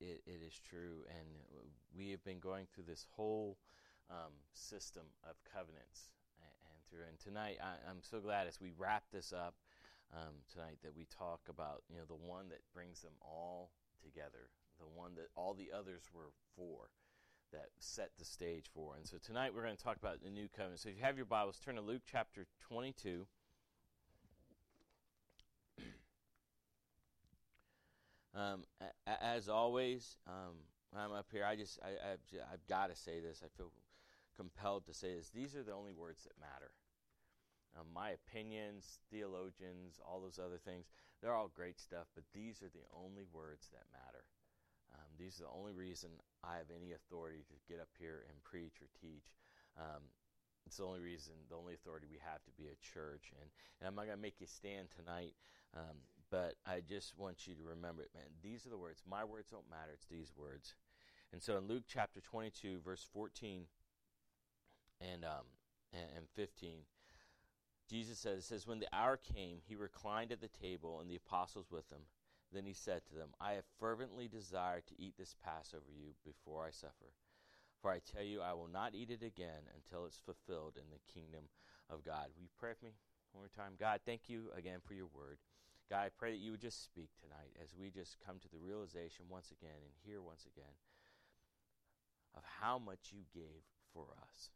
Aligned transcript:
it, 0.00 0.22
it 0.26 0.40
is 0.46 0.58
true. 0.68 1.04
And 1.08 1.28
we 1.96 2.10
have 2.10 2.24
been 2.24 2.40
going 2.40 2.66
through 2.66 2.84
this 2.88 3.06
whole 3.14 3.58
um, 4.10 4.32
system 4.52 5.04
of 5.24 5.36
covenants. 5.52 6.10
And, 6.40 6.80
through 6.88 7.06
and 7.08 7.18
tonight, 7.18 7.58
I, 7.62 7.90
am 7.90 8.02
so 8.02 8.18
glad 8.20 8.48
as 8.48 8.60
we 8.60 8.72
wrap 8.76 9.04
this 9.12 9.32
up 9.32 9.54
um, 10.12 10.42
tonight 10.50 10.78
that 10.82 10.96
we 10.96 11.06
talk 11.06 11.40
about 11.48 11.82
you 11.88 11.96
know 11.96 12.04
the 12.08 12.18
one 12.18 12.48
that 12.48 12.66
brings 12.74 13.00
them 13.00 13.14
all 13.22 13.70
together, 14.02 14.50
the 14.80 14.98
one 14.98 15.14
that 15.14 15.28
all 15.36 15.54
the 15.54 15.70
others 15.76 16.02
were 16.12 16.32
for, 16.56 16.90
that 17.52 17.68
set 17.78 18.10
the 18.18 18.24
stage 18.24 18.66
for. 18.74 18.96
And 18.96 19.06
so 19.06 19.18
tonight 19.22 19.54
we're 19.54 19.62
going 19.62 19.76
to 19.76 19.82
talk 19.82 19.96
about 19.96 20.22
the 20.22 20.30
new 20.30 20.48
covenant. 20.48 20.80
So 20.80 20.88
if 20.88 20.96
you 20.96 21.02
have 21.02 21.16
your 21.16 21.26
Bibles, 21.26 21.60
turn 21.64 21.76
to 21.76 21.80
Luke 21.80 22.02
chapter 22.10 22.46
22. 22.60 23.26
Um, 28.34 28.64
as 29.06 29.48
always, 29.48 30.16
um, 30.26 30.54
I'm 30.96 31.12
up 31.12 31.26
here. 31.32 31.44
I 31.44 31.56
just 31.56 31.78
I, 31.82 32.10
have 32.10 32.20
I've 32.52 32.66
got 32.66 32.90
to 32.90 32.96
say 32.96 33.20
this. 33.20 33.42
I 33.44 33.48
feel 33.56 33.72
compelled 34.36 34.86
to 34.86 34.94
say 34.94 35.14
this. 35.14 35.30
These 35.30 35.56
are 35.56 35.62
the 35.62 35.72
only 35.74 35.92
words 35.92 36.22
that 36.24 36.38
matter. 36.38 36.70
Um, 37.78 37.86
my 37.94 38.10
opinions, 38.10 38.98
theologians, 39.10 40.00
all 40.02 40.20
those 40.20 40.40
other 40.42 40.58
things, 40.58 40.86
they're 41.22 41.34
all 41.34 41.50
great 41.54 41.78
stuff, 41.78 42.06
but 42.14 42.24
these 42.34 42.62
are 42.62 42.72
the 42.72 42.86
only 42.90 43.22
words 43.32 43.68
that 43.70 43.86
matter. 43.92 44.24
Um, 44.90 45.06
these 45.18 45.38
are 45.38 45.44
the 45.46 45.54
only 45.54 45.72
reason 45.72 46.10
I 46.42 46.56
have 46.56 46.70
any 46.74 46.92
authority 46.92 47.46
to 47.46 47.56
get 47.70 47.78
up 47.78 47.94
here 47.98 48.26
and 48.26 48.42
preach 48.42 48.82
or 48.82 48.90
teach. 48.98 49.30
Um, 49.78 50.02
it's 50.66 50.76
the 50.76 50.84
only 50.84 51.00
reason, 51.00 51.34
the 51.48 51.56
only 51.56 51.74
authority 51.74 52.06
we 52.10 52.18
have 52.24 52.42
to 52.44 52.52
be 52.56 52.68
a 52.68 52.94
church. 52.94 53.32
And, 53.40 53.50
and 53.80 53.88
I'm 53.88 53.94
not 53.94 54.06
going 54.06 54.16
to 54.16 54.22
make 54.22 54.40
you 54.40 54.46
stand 54.46 54.88
tonight, 54.90 55.34
um, 55.76 55.96
but 56.30 56.54
I 56.66 56.80
just 56.86 57.18
want 57.18 57.46
you 57.46 57.54
to 57.54 57.62
remember 57.62 58.02
it, 58.02 58.10
man. 58.14 58.30
These 58.42 58.66
are 58.66 58.70
the 58.70 58.78
words. 58.78 59.02
My 59.08 59.24
words 59.24 59.50
don't 59.50 59.68
matter. 59.70 59.92
It's 59.94 60.06
these 60.06 60.32
words. 60.36 60.74
And 61.32 61.42
so 61.42 61.56
in 61.58 61.66
Luke 61.66 61.84
chapter 61.88 62.20
22, 62.20 62.80
verse 62.84 63.06
14 63.12 63.64
and, 65.00 65.24
um, 65.24 65.46
and, 65.92 66.06
and 66.16 66.26
15, 66.34 66.80
Jesus 67.88 68.18
says, 68.18 68.44
says, 68.44 68.66
When 68.66 68.78
the 68.78 68.88
hour 68.92 69.16
came, 69.16 69.58
he 69.66 69.74
reclined 69.74 70.30
at 70.30 70.40
the 70.40 70.48
table, 70.48 71.00
and 71.00 71.10
the 71.10 71.16
apostles 71.16 71.66
with 71.70 71.90
him. 71.90 72.02
Then 72.52 72.64
he 72.64 72.72
said 72.72 73.02
to 73.06 73.14
them, 73.14 73.30
I 73.40 73.52
have 73.52 73.64
fervently 73.78 74.28
desired 74.28 74.86
to 74.86 75.00
eat 75.00 75.14
this 75.18 75.34
Passover 75.44 75.90
you 75.92 76.14
before 76.24 76.64
I 76.64 76.70
suffer. 76.70 77.12
For 77.80 77.90
I 77.90 78.00
tell 78.04 78.22
you, 78.22 78.42
I 78.42 78.52
will 78.52 78.68
not 78.68 78.94
eat 78.94 79.10
it 79.10 79.24
again 79.24 79.64
until 79.72 80.04
it's 80.04 80.20
fulfilled 80.20 80.76
in 80.76 80.88
the 80.92 81.00
kingdom 81.08 81.48
of 81.88 82.04
God. 82.04 82.28
Will 82.36 82.44
you 82.44 82.52
pray 82.60 82.76
for 82.76 82.84
me 82.84 82.92
one 83.32 83.48
more 83.48 83.56
time? 83.56 83.80
God, 83.80 84.00
thank 84.04 84.28
you 84.28 84.52
again 84.56 84.84
for 84.84 84.92
your 84.92 85.08
word. 85.08 85.38
God, 85.88 86.06
I 86.06 86.10
pray 86.12 86.30
that 86.30 86.44
you 86.44 86.52
would 86.52 86.60
just 86.60 86.84
speak 86.84 87.10
tonight 87.18 87.50
as 87.58 87.74
we 87.74 87.90
just 87.90 88.20
come 88.20 88.38
to 88.38 88.52
the 88.52 88.60
realization 88.62 89.26
once 89.32 89.50
again 89.50 89.80
and 89.80 89.90
hear 90.04 90.22
once 90.22 90.46
again 90.46 90.76
of 92.36 92.44
how 92.62 92.78
much 92.78 93.10
you 93.10 93.26
gave 93.34 93.66
for 93.92 94.06
us. 94.22 94.54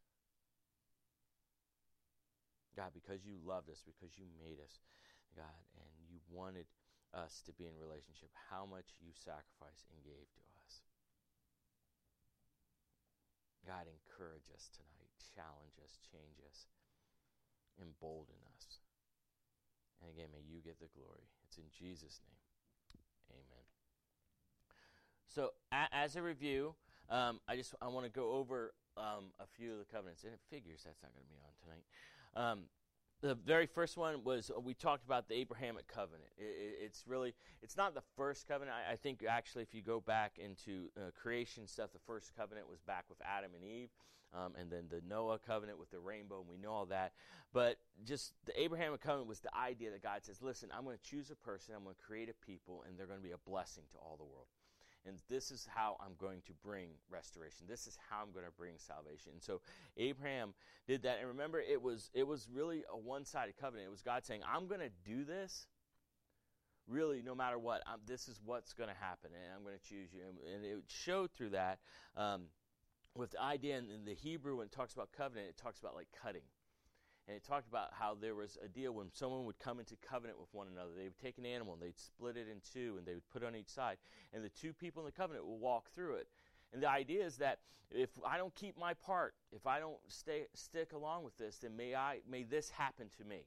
God, 2.76 2.94
because 2.94 3.26
you 3.26 3.34
loved 3.42 3.70
us, 3.70 3.82
because 3.82 4.14
you 4.14 4.26
made 4.38 4.62
us, 4.62 4.78
God, 5.34 5.64
and 5.74 5.90
you 6.06 6.22
wanted 6.30 6.66
us 7.10 7.42
to 7.46 7.52
be 7.54 7.66
in 7.66 7.74
relationship, 7.74 8.30
how 8.50 8.66
much 8.66 8.94
you 9.02 9.10
sacrificed 9.10 9.90
and 9.90 10.02
gave 10.06 10.26
to 10.38 10.42
us. 10.53 10.53
God, 13.66 13.88
encourage 13.88 14.52
us 14.52 14.68
tonight, 14.76 15.10
challenge 15.34 15.80
us, 15.80 15.96
change 16.12 16.38
us, 16.44 16.68
embolden 17.80 18.38
us. 18.54 18.84
And 20.00 20.12
again, 20.12 20.28
may 20.32 20.44
you 20.44 20.60
get 20.60 20.78
the 20.80 20.92
glory. 20.92 21.32
It's 21.48 21.56
in 21.56 21.68
Jesus' 21.72 22.20
name. 22.28 22.44
Amen. 23.32 23.64
So, 25.26 25.52
a- 25.72 25.92
as 25.92 26.16
a 26.16 26.22
review, 26.22 26.76
um, 27.08 27.40
I 27.48 27.56
just 27.56 27.74
I 27.80 27.88
want 27.88 28.06
to 28.06 28.12
go 28.12 28.32
over 28.32 28.74
um, 28.96 29.32
a 29.40 29.46
few 29.46 29.72
of 29.72 29.78
the 29.78 29.88
covenants, 29.88 30.24
and 30.24 30.32
it 30.32 30.40
figures 30.50 30.82
that's 30.84 31.02
not 31.02 31.12
going 31.12 31.24
to 31.24 31.32
be 31.32 31.40
on 31.40 31.52
tonight. 31.58 31.84
Um, 32.36 32.58
the 33.24 33.34
very 33.34 33.64
first 33.64 33.96
one 33.96 34.22
was 34.22 34.50
uh, 34.54 34.60
we 34.60 34.74
talked 34.74 35.02
about 35.06 35.28
the 35.28 35.34
Abrahamic 35.34 35.88
covenant. 35.88 36.28
It, 36.36 36.42
it, 36.44 36.84
it's 36.84 37.04
really 37.06 37.34
it's 37.62 37.74
not 37.74 37.94
the 37.94 38.02
first 38.16 38.46
covenant. 38.46 38.76
I, 38.76 38.92
I, 38.92 38.96
think 38.96 39.24
actually, 39.26 39.62
if 39.62 39.72
you 39.72 39.80
go 39.80 40.00
back 40.00 40.38
into 40.38 40.90
uh, 40.94 41.10
creation 41.20 41.66
stuff, 41.66 41.90
the 41.94 41.98
first 42.06 42.32
covenant 42.36 42.68
was 42.68 42.80
back 42.82 43.06
with 43.08 43.18
Adam 43.24 43.52
and 43.54 43.64
Eve, 43.64 43.88
um, 44.34 44.52
and 44.60 44.70
then 44.70 44.84
the 44.90 45.00
Noah 45.08 45.38
covenant 45.38 45.78
with 45.78 45.90
the 45.90 46.00
rainbow, 46.00 46.40
and 46.40 46.48
we 46.50 46.58
know 46.58 46.72
all 46.72 46.86
that. 46.86 47.12
But 47.54 47.78
just 48.04 48.34
the 48.44 48.60
Abrahamic 48.60 49.00
covenant 49.00 49.26
was 49.26 49.40
the 49.40 49.56
idea 49.56 49.90
that 49.92 50.02
God 50.02 50.22
says, 50.22 50.42
"Listen, 50.42 50.68
I'm 50.76 50.84
going 50.84 50.98
to 50.98 51.10
choose 51.10 51.30
a 51.30 51.36
person, 51.36 51.74
I'm 51.74 51.84
going 51.84 51.96
to 51.96 52.02
create 52.02 52.28
a 52.28 52.34
people, 52.44 52.84
and 52.86 52.98
they're 52.98 53.06
going 53.06 53.20
to 53.20 53.26
be 53.26 53.32
a 53.32 53.48
blessing 53.48 53.84
to 53.92 53.98
all 53.98 54.16
the 54.18 54.24
world." 54.24 54.48
And 55.06 55.18
this 55.28 55.50
is 55.50 55.68
how 55.72 55.96
I'm 56.00 56.14
going 56.18 56.42
to 56.46 56.52
bring 56.62 56.88
restoration. 57.10 57.66
This 57.68 57.86
is 57.86 57.98
how 58.08 58.22
I'm 58.22 58.32
going 58.32 58.46
to 58.46 58.52
bring 58.52 58.74
salvation. 58.78 59.32
And 59.32 59.42
so 59.42 59.60
Abraham 59.96 60.54
did 60.86 61.02
that, 61.02 61.18
and 61.20 61.28
remember, 61.28 61.60
it 61.60 61.80
was 61.80 62.10
it 62.14 62.26
was 62.26 62.48
really 62.52 62.84
a 62.92 62.96
one-sided 62.96 63.56
covenant. 63.60 63.86
It 63.88 63.90
was 63.90 64.02
God 64.02 64.24
saying, 64.24 64.42
"I'm 64.46 64.66
going 64.66 64.80
to 64.80 64.90
do 65.04 65.24
this." 65.24 65.66
Really, 66.86 67.22
no 67.22 67.34
matter 67.34 67.58
what, 67.58 67.82
I'm, 67.86 68.00
this 68.06 68.28
is 68.28 68.40
what's 68.44 68.74
going 68.74 68.90
to 68.90 68.94
happen, 68.94 69.30
and 69.32 69.54
I'm 69.56 69.62
going 69.62 69.74
to 69.74 69.88
choose 69.88 70.12
you. 70.12 70.20
And, 70.28 70.36
and, 70.54 70.64
it 70.66 70.84
showed 70.88 71.32
through 71.32 71.50
that 71.50 71.78
um, 72.14 72.42
with 73.16 73.30
the 73.30 73.40
idea 73.40 73.78
in, 73.78 73.88
in 73.90 74.04
the 74.04 74.14
Hebrew 74.14 74.58
when 74.58 74.66
it 74.66 74.72
talks 74.72 74.92
about 74.92 75.10
covenant, 75.10 75.48
it 75.48 75.56
talks 75.56 75.80
about 75.80 75.94
like 75.94 76.08
cutting 76.22 76.42
and 77.26 77.36
it 77.36 77.44
talked 77.44 77.68
about 77.68 77.88
how 77.92 78.16
there 78.20 78.34
was 78.34 78.58
a 78.62 78.68
deal 78.68 78.92
when 78.92 79.06
someone 79.12 79.44
would 79.46 79.58
come 79.58 79.78
into 79.78 79.96
covenant 79.96 80.38
with 80.38 80.52
one 80.52 80.66
another. 80.70 80.90
They 80.96 81.04
would 81.04 81.18
take 81.18 81.38
an 81.38 81.46
animal 81.46 81.74
and 81.74 81.82
they'd 81.82 81.98
split 81.98 82.36
it 82.36 82.48
in 82.50 82.60
two 82.72 82.96
and 82.98 83.06
they 83.06 83.14
would 83.14 83.28
put 83.30 83.42
it 83.42 83.46
on 83.46 83.56
each 83.56 83.70
side. 83.70 83.96
And 84.32 84.44
the 84.44 84.50
two 84.50 84.72
people 84.74 85.02
in 85.02 85.06
the 85.06 85.12
covenant 85.12 85.46
will 85.46 85.58
walk 85.58 85.90
through 85.90 86.16
it. 86.16 86.28
And 86.72 86.82
the 86.82 86.90
idea 86.90 87.24
is 87.24 87.36
that 87.38 87.60
if 87.90 88.10
I 88.26 88.36
don't 88.36 88.54
keep 88.54 88.78
my 88.78 88.94
part, 88.94 89.34
if 89.52 89.66
I 89.66 89.78
don't 89.78 89.96
stay 90.08 90.46
stick 90.54 90.92
along 90.92 91.24
with 91.24 91.36
this, 91.38 91.58
then 91.58 91.76
may 91.76 91.94
I 91.94 92.18
may 92.28 92.42
this 92.42 92.68
happen 92.70 93.08
to 93.18 93.24
me. 93.24 93.46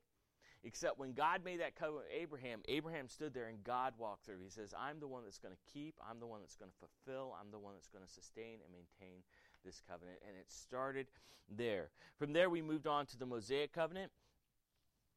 Except 0.64 0.98
when 0.98 1.14
God 1.14 1.46
made 1.46 1.62
that 1.62 1.76
covenant 1.76 2.06
with 2.10 2.20
Abraham, 2.20 2.62
Abraham 2.68 3.08
stood 3.08 3.34
there 3.34 3.48
and 3.48 3.64
God 3.64 3.94
walked 3.98 4.26
through. 4.26 4.40
He 4.44 4.50
says, 4.50 4.74
I'm 4.74 5.00
the 5.00 5.08
one 5.08 5.24
that's 5.24 5.38
going 5.38 5.54
to 5.54 5.72
keep, 5.72 5.96
I'm 6.02 6.20
the 6.20 6.26
one 6.26 6.42
that's 6.42 6.56
going 6.56 6.72
to 6.72 6.78
fulfill, 6.78 7.36
I'm 7.40 7.52
the 7.52 7.60
one 7.60 7.74
that's 7.76 7.88
going 7.88 8.04
to 8.04 8.12
sustain 8.12 8.58
and 8.66 8.74
maintain 8.74 9.22
this 9.66 9.82
covenant. 9.88 10.20
And 10.28 10.38
it 10.38 10.52
started 10.52 11.08
there. 11.50 11.90
From 12.18 12.34
there, 12.34 12.50
we 12.50 12.62
moved 12.62 12.88
on 12.88 13.06
to 13.08 13.18
the 13.18 13.26
Mosaic 13.26 13.74
covenant, 13.74 14.12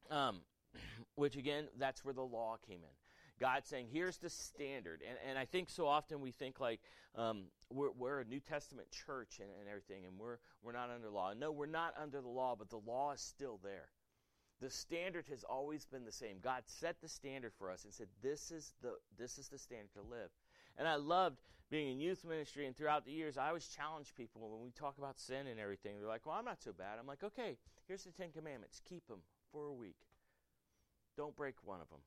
um, 0.09 0.41
which 1.15 1.35
again, 1.35 1.65
that's 1.77 2.05
where 2.05 2.13
the 2.13 2.21
law 2.21 2.57
came 2.67 2.79
in. 2.79 2.95
God 3.39 3.65
saying, 3.65 3.87
here's 3.91 4.17
the 4.17 4.29
standard. 4.29 5.01
And, 5.07 5.17
and 5.27 5.37
I 5.37 5.45
think 5.45 5.69
so 5.69 5.87
often 5.87 6.21
we 6.21 6.31
think 6.31 6.59
like 6.59 6.79
um, 7.15 7.45
we're, 7.71 7.89
we're, 7.97 8.19
a 8.19 8.25
New 8.25 8.39
Testament 8.39 8.87
church 8.91 9.39
and, 9.39 9.49
and 9.59 9.67
everything, 9.67 10.05
and 10.05 10.17
we're, 10.17 10.37
we're 10.61 10.73
not 10.73 10.91
under 10.93 11.09
law. 11.09 11.33
No, 11.37 11.51
we're 11.51 11.65
not 11.65 11.95
under 11.99 12.21
the 12.21 12.29
law, 12.29 12.55
but 12.57 12.69
the 12.69 12.77
law 12.77 13.11
is 13.13 13.19
still 13.19 13.59
there. 13.63 13.89
The 14.61 14.69
standard 14.69 15.25
has 15.29 15.43
always 15.43 15.85
been 15.85 16.05
the 16.05 16.11
same. 16.11 16.37
God 16.41 16.61
set 16.67 17.01
the 17.01 17.09
standard 17.09 17.51
for 17.57 17.71
us 17.71 17.83
and 17.83 17.91
said, 17.91 18.07
this 18.21 18.51
is 18.51 18.73
the, 18.83 18.93
this 19.17 19.39
is 19.39 19.49
the 19.49 19.57
standard 19.57 19.91
to 19.95 20.01
live. 20.01 20.29
And 20.77 20.87
I 20.87 20.95
loved 20.95 21.41
being 21.69 21.91
in 21.91 21.99
youth 21.99 22.25
ministry 22.27 22.67
and 22.67 22.75
throughout 22.75 23.05
the 23.05 23.11
years, 23.11 23.37
I 23.37 23.47
always 23.47 23.67
challenge 23.67 24.13
people 24.15 24.49
when 24.49 24.61
we 24.61 24.71
talk 24.71 24.97
about 24.97 25.19
sin 25.19 25.47
and 25.47 25.59
everything. 25.59 25.97
They're 25.97 26.07
like, 26.07 26.25
well, 26.25 26.35
I'm 26.35 26.45
not 26.45 26.61
so 26.61 26.73
bad. 26.73 26.99
I'm 26.99 27.07
like, 27.07 27.23
okay, 27.23 27.57
here's 27.87 28.03
the 28.03 28.11
Ten 28.11 28.31
Commandments. 28.31 28.81
Keep 28.87 29.07
them 29.07 29.19
for 29.51 29.67
a 29.67 29.73
week. 29.73 29.95
Don't 31.15 31.35
break 31.35 31.55
one 31.63 31.81
of 31.81 31.89
them. 31.89 31.99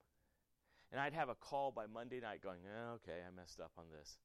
And 0.91 1.01
I'd 1.01 1.13
have 1.13 1.29
a 1.29 1.35
call 1.35 1.71
by 1.71 1.85
Monday 1.87 2.19
night 2.19 2.41
going, 2.41 2.59
oh, 2.65 2.93
okay, 2.95 3.19
I 3.27 3.35
messed 3.35 3.59
up 3.59 3.71
on 3.77 3.85
this. 3.97 4.17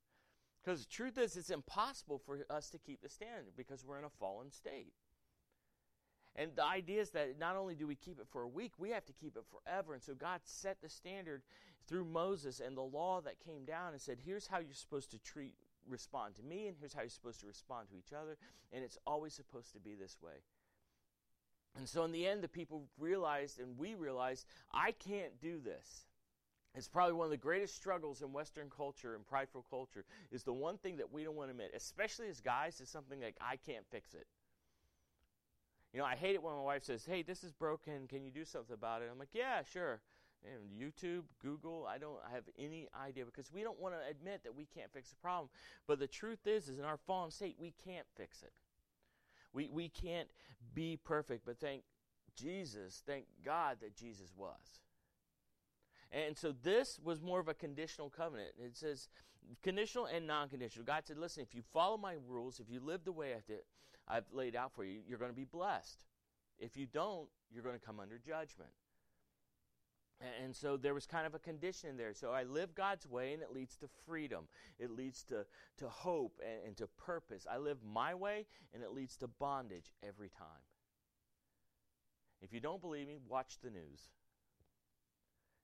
Because 0.63 0.85
the 0.85 0.91
truth 0.91 1.17
is, 1.17 1.37
it's 1.37 1.51
impossible 1.51 2.19
for 2.19 2.41
us 2.51 2.69
to 2.71 2.79
keep 2.79 3.01
the 3.01 3.09
standard 3.09 3.55
because 3.57 3.85
we're 3.85 3.99
in 3.99 4.05
a 4.05 4.11
fallen 4.11 4.51
state. 4.51 4.93
And 6.37 6.53
the 6.55 6.65
idea 6.65 7.01
is 7.01 7.11
that 7.11 7.39
not 7.39 7.57
only 7.57 7.75
do 7.75 7.87
we 7.87 7.97
keep 7.97 8.21
it 8.21 8.27
for 8.31 8.43
a 8.43 8.49
week, 8.49 8.73
we 8.79 8.91
have 8.91 9.05
to 9.07 9.13
keep 9.13 9.37
it 9.37 9.45
forever. 9.51 9.95
And 9.95 10.03
so 10.03 10.15
God 10.15 10.41
set 10.45 10.81
the 10.83 10.89
standard 10.89 11.43
through 11.87 12.05
Moses 12.05 12.61
and 12.61 12.77
the 12.77 12.83
law 12.83 13.21
that 13.21 13.41
came 13.41 13.65
down 13.65 13.93
and 13.93 14.01
said, 14.01 14.19
here's 14.25 14.47
how 14.47 14.59
you're 14.59 14.75
supposed 14.75 15.11
to 15.11 15.19
treat 15.19 15.55
respond 15.89 16.35
to 16.37 16.43
me 16.43 16.67
and 16.67 16.77
here's 16.79 16.93
how 16.93 17.01
you're 17.01 17.11
supposed 17.11 17.41
to 17.41 17.47
respond 17.47 17.89
to 17.89 17.97
each 17.97 18.13
other 18.13 18.37
and 18.73 18.85
it's 18.85 18.99
always 19.07 19.35
supposed 19.35 19.73
to 19.73 19.81
be 19.81 19.95
this 19.95 20.17
way. 20.23 20.43
And 21.77 21.89
so 21.89 22.05
in 22.05 22.13
the 22.13 22.27
end 22.27 22.43
the 22.43 22.49
people 22.49 22.85
realized 22.99 23.61
and 23.61 23.79
we 23.79 23.95
realized 23.95 24.47
i 24.73 24.93
can't 24.93 25.41
do 25.41 25.61
this. 25.61 26.07
It's 26.77 26.89
probably 26.89 27.15
one 27.15 27.25
of 27.25 27.33
the 27.33 27.37
greatest 27.37 27.75
struggles 27.75 28.23
in 28.23 28.33
western 28.33 28.71
culture 28.75 29.15
and 29.15 29.27
prideful 29.27 29.67
culture 29.69 30.05
is 30.31 30.45
the 30.45 30.53
one 30.53 30.79
thing 30.79 30.97
that 30.99 31.13
we 31.13 31.25
don't 31.25 31.37
want 31.37 31.49
to 31.49 31.53
admit 31.53 31.73
especially 31.75 32.29
as 32.29 32.41
guys 32.41 32.81
is 32.81 32.89
something 32.89 33.21
like 33.21 33.37
i 33.41 33.57
can't 33.57 33.85
fix 33.91 34.15
it. 34.15 34.27
You 35.93 35.99
know 35.99 36.07
i 36.07 36.15
hate 36.15 36.35
it 36.35 36.43
when 36.43 36.55
my 36.55 36.63
wife 36.63 36.85
says 36.85 37.05
hey 37.05 37.23
this 37.23 37.43
is 37.43 37.53
broken. 37.53 38.07
Can 38.09 38.25
you 38.25 38.31
do 38.31 38.45
something 38.45 38.75
about 38.75 39.03
it? 39.03 39.09
I'm 39.11 39.19
like 39.19 39.35
yeah 39.35 39.63
sure 39.73 40.01
and 40.45 40.71
YouTube, 40.71 41.23
Google, 41.43 41.87
I 41.89 41.99
don't 41.99 42.19
have 42.33 42.45
any 42.59 42.89
idea 43.05 43.25
because 43.25 43.53
we 43.53 43.63
don't 43.63 43.81
want 43.81 43.95
to 43.95 44.11
admit 44.11 44.43
that 44.45 44.55
we 44.55 44.67
can't 44.67 44.93
fix 44.93 45.11
the 45.11 45.17
problem. 45.17 45.49
But 45.87 45.99
the 45.99 46.07
truth 46.07 46.47
is, 46.47 46.69
is 46.69 46.79
in 46.79 46.85
our 46.85 46.99
fallen 47.07 47.31
state, 47.31 47.57
we 47.59 47.75
can't 47.85 48.07
fix 48.17 48.43
it. 48.43 48.53
We, 49.53 49.69
we 49.69 49.89
can't 49.89 50.29
be 50.75 50.99
perfect, 51.03 51.45
but 51.45 51.59
thank 51.59 51.83
Jesus, 52.37 53.03
thank 53.07 53.25
God 53.45 53.79
that 53.81 53.97
Jesus 53.97 54.33
was. 54.37 54.81
And 56.13 56.37
so 56.37 56.53
this 56.63 56.99
was 57.03 57.21
more 57.21 57.41
of 57.41 57.49
a 57.49 57.55
conditional 57.55 58.11
covenant. 58.11 58.51
It 58.59 58.77
says 58.77 59.09
conditional 59.63 60.07
and 60.07 60.27
non 60.27 60.49
conditional. 60.49 60.85
God 60.85 61.03
said, 61.07 61.19
listen, 61.19 61.43
if 61.43 61.55
you 61.55 61.63
follow 61.73 61.97
my 61.97 62.15
rules, 62.29 62.61
if 62.61 62.69
you 62.69 62.81
live 62.81 63.05
the 63.05 63.13
way 63.13 63.35
I've 64.09 64.25
laid 64.33 64.57
out 64.57 64.73
for 64.75 64.85
you, 64.85 65.01
you're 65.07 65.19
going 65.19 65.31
to 65.31 65.37
be 65.37 65.45
blessed. 65.45 66.05
If 66.59 66.77
you 66.77 66.87
don't, 66.87 67.29
you're 67.53 67.63
going 67.63 67.79
to 67.79 67.85
come 67.85 68.01
under 68.01 68.19
judgment. 68.19 68.71
And 70.21 70.55
so 70.55 70.77
there 70.77 70.93
was 70.93 71.07
kind 71.07 71.27
of 71.27 71.35
a 71.35 71.39
condition 71.39 71.97
there. 71.97 72.13
So 72.13 72.31
I 72.31 72.43
live 72.43 72.75
God's 72.75 73.07
way, 73.07 73.33
and 73.33 73.43
it 73.43 73.53
leads 73.55 73.77
to 73.79 73.89
freedom. 74.07 74.49
It 74.79 74.91
leads 74.91 75.25
to, 75.25 75.47
to 75.79 75.89
hope 75.89 76.41
and, 76.45 76.67
and 76.67 76.77
to 76.77 76.87
purpose. 76.87 77.47
I 77.51 77.57
live 77.57 77.79
my 77.83 78.15
way, 78.15 78.47
and 78.75 78.83
it 78.83 78.93
leads 78.93 79.17
to 79.19 79.29
bondage 79.29 79.93
every 80.07 80.29
time. 80.29 80.65
If 82.43 82.53
you 82.53 82.61
don't 82.61 82.83
believe 82.83 83.07
me, 83.07 83.17
watch 83.29 83.59
the 83.63 83.71
news 83.71 84.11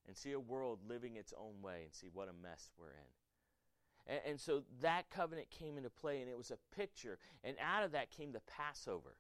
and 0.07 0.17
see 0.17 0.33
a 0.33 0.41
world 0.41 0.81
living 0.89 1.17
its 1.17 1.35
own 1.39 1.63
way 1.63 1.83
and 1.85 1.93
see 1.93 2.09
what 2.13 2.29
a 2.29 2.33
mess 2.33 2.71
we're 2.79 2.91
in. 2.91 4.15
And, 4.15 4.21
and, 4.27 4.41
so 4.41 4.63
that 4.83 5.11
covenant 5.11 5.51
came 5.51 5.77
into 5.77 5.91
play, 5.91 6.21
and 6.21 6.31
it 6.31 6.37
was 6.37 6.53
a 6.53 6.77
picture. 6.77 7.19
And 7.43 7.57
out 7.61 7.83
of 7.83 7.93
that 7.93 8.11
came 8.11 8.33
the 8.33 8.41
Passover. 8.41 9.17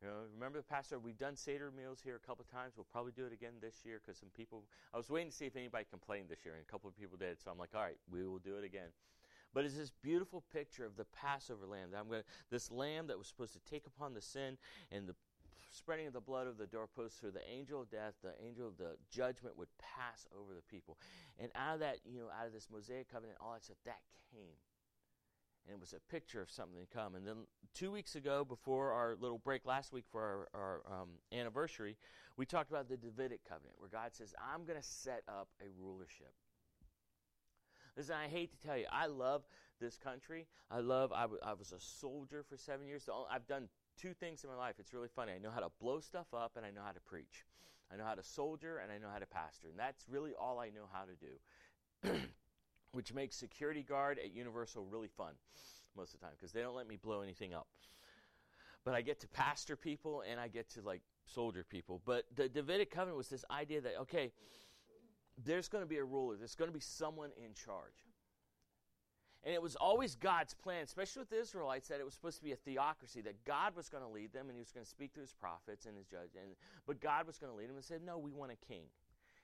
You 0.00 0.08
know, 0.08 0.14
remember 0.32 0.58
the 0.58 0.64
Passover? 0.64 1.00
We've 1.00 1.18
done 1.18 1.34
Seder 1.34 1.72
meals 1.76 2.00
here 2.02 2.14
a 2.14 2.24
couple 2.24 2.44
of 2.44 2.50
times. 2.52 2.74
We'll 2.76 2.86
probably 2.92 3.12
do 3.12 3.26
it 3.26 3.32
again 3.32 3.54
this 3.60 3.84
year 3.84 4.00
because 4.04 4.18
some 4.18 4.28
people. 4.36 4.62
I 4.94 4.96
was 4.96 5.10
waiting 5.10 5.30
to 5.30 5.36
see 5.36 5.46
if 5.46 5.56
anybody 5.56 5.86
complained 5.90 6.28
this 6.28 6.44
year, 6.44 6.54
and 6.54 6.62
a 6.62 6.70
couple 6.70 6.88
of 6.88 6.96
people 6.98 7.18
did. 7.18 7.40
So 7.42 7.50
I'm 7.50 7.58
like, 7.58 7.70
all 7.74 7.82
right, 7.82 7.98
we 8.10 8.24
will 8.24 8.38
do 8.38 8.56
it 8.56 8.64
again. 8.64 8.94
But 9.54 9.64
it's 9.64 9.76
this 9.76 9.90
beautiful 10.02 10.44
picture 10.52 10.84
of 10.84 10.96
the 10.96 11.06
Passover 11.06 11.66
lamb. 11.66 11.90
That 11.90 11.98
I'm 11.98 12.08
going 12.08 12.22
this 12.50 12.70
lamb 12.70 13.08
that 13.08 13.18
was 13.18 13.26
supposed 13.26 13.54
to 13.54 13.60
take 13.68 13.86
upon 13.86 14.14
the 14.14 14.20
sin 14.20 14.56
and 14.92 15.08
the 15.08 15.14
spreading 15.70 16.06
of 16.06 16.12
the 16.12 16.20
blood 16.20 16.46
of 16.46 16.58
the 16.58 16.66
doorpost 16.66 17.20
through 17.20 17.32
the 17.32 17.50
angel 17.50 17.82
of 17.82 17.90
death, 17.90 18.14
the 18.22 18.34
angel 18.44 18.68
of 18.68 18.76
the 18.78 18.96
judgment 19.10 19.56
would 19.58 19.68
pass 19.78 20.26
over 20.36 20.54
the 20.54 20.62
people. 20.62 20.96
And 21.38 21.50
out 21.54 21.74
of 21.74 21.80
that, 21.80 21.98
you 22.04 22.20
know, 22.20 22.28
out 22.38 22.46
of 22.46 22.52
this 22.52 22.68
Mosaic 22.72 23.10
covenant, 23.10 23.38
all 23.40 23.52
that 23.52 23.64
stuff, 23.64 23.78
that 23.84 24.00
came. 24.32 24.56
And 25.68 25.76
it 25.76 25.80
was 25.80 25.92
a 25.92 26.00
picture 26.10 26.40
of 26.40 26.50
something 26.50 26.80
to 26.80 26.86
come. 26.86 27.14
And 27.14 27.26
then 27.26 27.36
two 27.74 27.92
weeks 27.92 28.14
ago, 28.14 28.42
before 28.42 28.92
our 28.92 29.16
little 29.20 29.38
break 29.38 29.66
last 29.66 29.92
week 29.92 30.04
for 30.10 30.48
our, 30.54 30.60
our 30.60 31.00
um, 31.00 31.08
anniversary, 31.30 31.98
we 32.38 32.46
talked 32.46 32.70
about 32.70 32.88
the 32.88 32.96
Davidic 32.96 33.40
covenant, 33.46 33.74
where 33.78 33.90
God 33.90 34.14
says, 34.14 34.34
I'm 34.40 34.64
going 34.64 34.80
to 34.80 34.86
set 34.86 35.22
up 35.28 35.48
a 35.60 35.66
rulership. 35.78 36.32
Listen, 37.98 38.14
I 38.14 38.28
hate 38.28 38.50
to 38.52 38.66
tell 38.66 38.78
you, 38.78 38.86
I 38.90 39.06
love 39.06 39.42
this 39.80 39.98
country. 39.98 40.46
I 40.70 40.80
love, 40.80 41.12
I, 41.12 41.22
w- 41.22 41.40
I 41.42 41.52
was 41.52 41.72
a 41.72 41.80
soldier 41.80 42.44
for 42.48 42.56
seven 42.56 42.86
years. 42.86 43.04
So 43.04 43.26
I've 43.30 43.46
done 43.46 43.68
two 44.00 44.14
things 44.14 44.44
in 44.44 44.50
my 44.50 44.56
life. 44.56 44.76
It's 44.78 44.94
really 44.94 45.08
funny. 45.08 45.32
I 45.32 45.38
know 45.38 45.50
how 45.50 45.60
to 45.60 45.70
blow 45.80 46.00
stuff 46.00 46.28
up 46.32 46.52
and 46.56 46.64
I 46.64 46.70
know 46.70 46.82
how 46.84 46.92
to 46.92 47.00
preach. 47.00 47.44
I 47.92 47.96
know 47.96 48.04
how 48.04 48.14
to 48.14 48.22
soldier 48.22 48.78
and 48.78 48.92
I 48.92 48.98
know 48.98 49.08
how 49.12 49.18
to 49.18 49.26
pastor. 49.26 49.68
And 49.68 49.78
that's 49.78 50.04
really 50.08 50.32
all 50.32 50.58
I 50.58 50.68
know 50.68 50.88
how 50.92 51.04
to 51.04 52.12
do. 52.12 52.20
Which 52.92 53.12
makes 53.12 53.36
security 53.36 53.82
guard 53.82 54.18
at 54.18 54.32
Universal 54.32 54.86
really 54.86 55.08
fun 55.08 55.34
most 55.96 56.14
of 56.14 56.20
the 56.20 56.26
time 56.26 56.34
because 56.38 56.52
they 56.52 56.62
don't 56.62 56.74
let 56.74 56.88
me 56.88 56.96
blow 56.96 57.20
anything 57.20 57.52
up. 57.52 57.66
But 58.84 58.94
I 58.94 59.02
get 59.02 59.20
to 59.20 59.28
pastor 59.28 59.76
people 59.76 60.22
and 60.28 60.40
I 60.40 60.48
get 60.48 60.70
to 60.70 60.82
like 60.82 61.02
soldier 61.26 61.64
people. 61.64 62.00
But 62.06 62.24
the 62.34 62.48
Davidic 62.48 62.90
covenant 62.90 63.18
was 63.18 63.28
this 63.28 63.44
idea 63.50 63.80
that, 63.82 64.00
okay, 64.02 64.32
there's 65.44 65.68
going 65.68 65.82
to 65.82 65.88
be 65.88 65.98
a 65.98 66.04
ruler, 66.04 66.36
there's 66.36 66.54
going 66.54 66.70
to 66.70 66.74
be 66.74 66.80
someone 66.80 67.30
in 67.36 67.52
charge. 67.52 68.06
And 69.44 69.54
it 69.54 69.62
was 69.62 69.76
always 69.76 70.16
God's 70.16 70.54
plan, 70.54 70.82
especially 70.82 71.20
with 71.20 71.30
the 71.30 71.40
Israelites, 71.40 71.88
that 71.88 72.00
it 72.00 72.04
was 72.04 72.14
supposed 72.14 72.38
to 72.38 72.44
be 72.44 72.52
a 72.52 72.56
theocracy, 72.56 73.20
that 73.20 73.44
God 73.44 73.76
was 73.76 73.88
going 73.88 74.02
to 74.02 74.08
lead 74.08 74.32
them 74.32 74.48
and 74.48 74.56
he 74.56 74.60
was 74.60 74.72
going 74.72 74.84
to 74.84 74.90
speak 74.90 75.12
through 75.14 75.22
his 75.22 75.32
prophets 75.32 75.86
and 75.86 75.96
his 75.96 76.06
judges. 76.06 76.56
But 76.86 77.00
God 77.00 77.26
was 77.26 77.38
going 77.38 77.52
to 77.52 77.56
lead 77.56 77.68
them 77.68 77.76
and 77.76 77.84
said, 77.84 78.02
No, 78.04 78.18
we 78.18 78.32
want 78.32 78.52
a 78.52 78.66
king. 78.66 78.84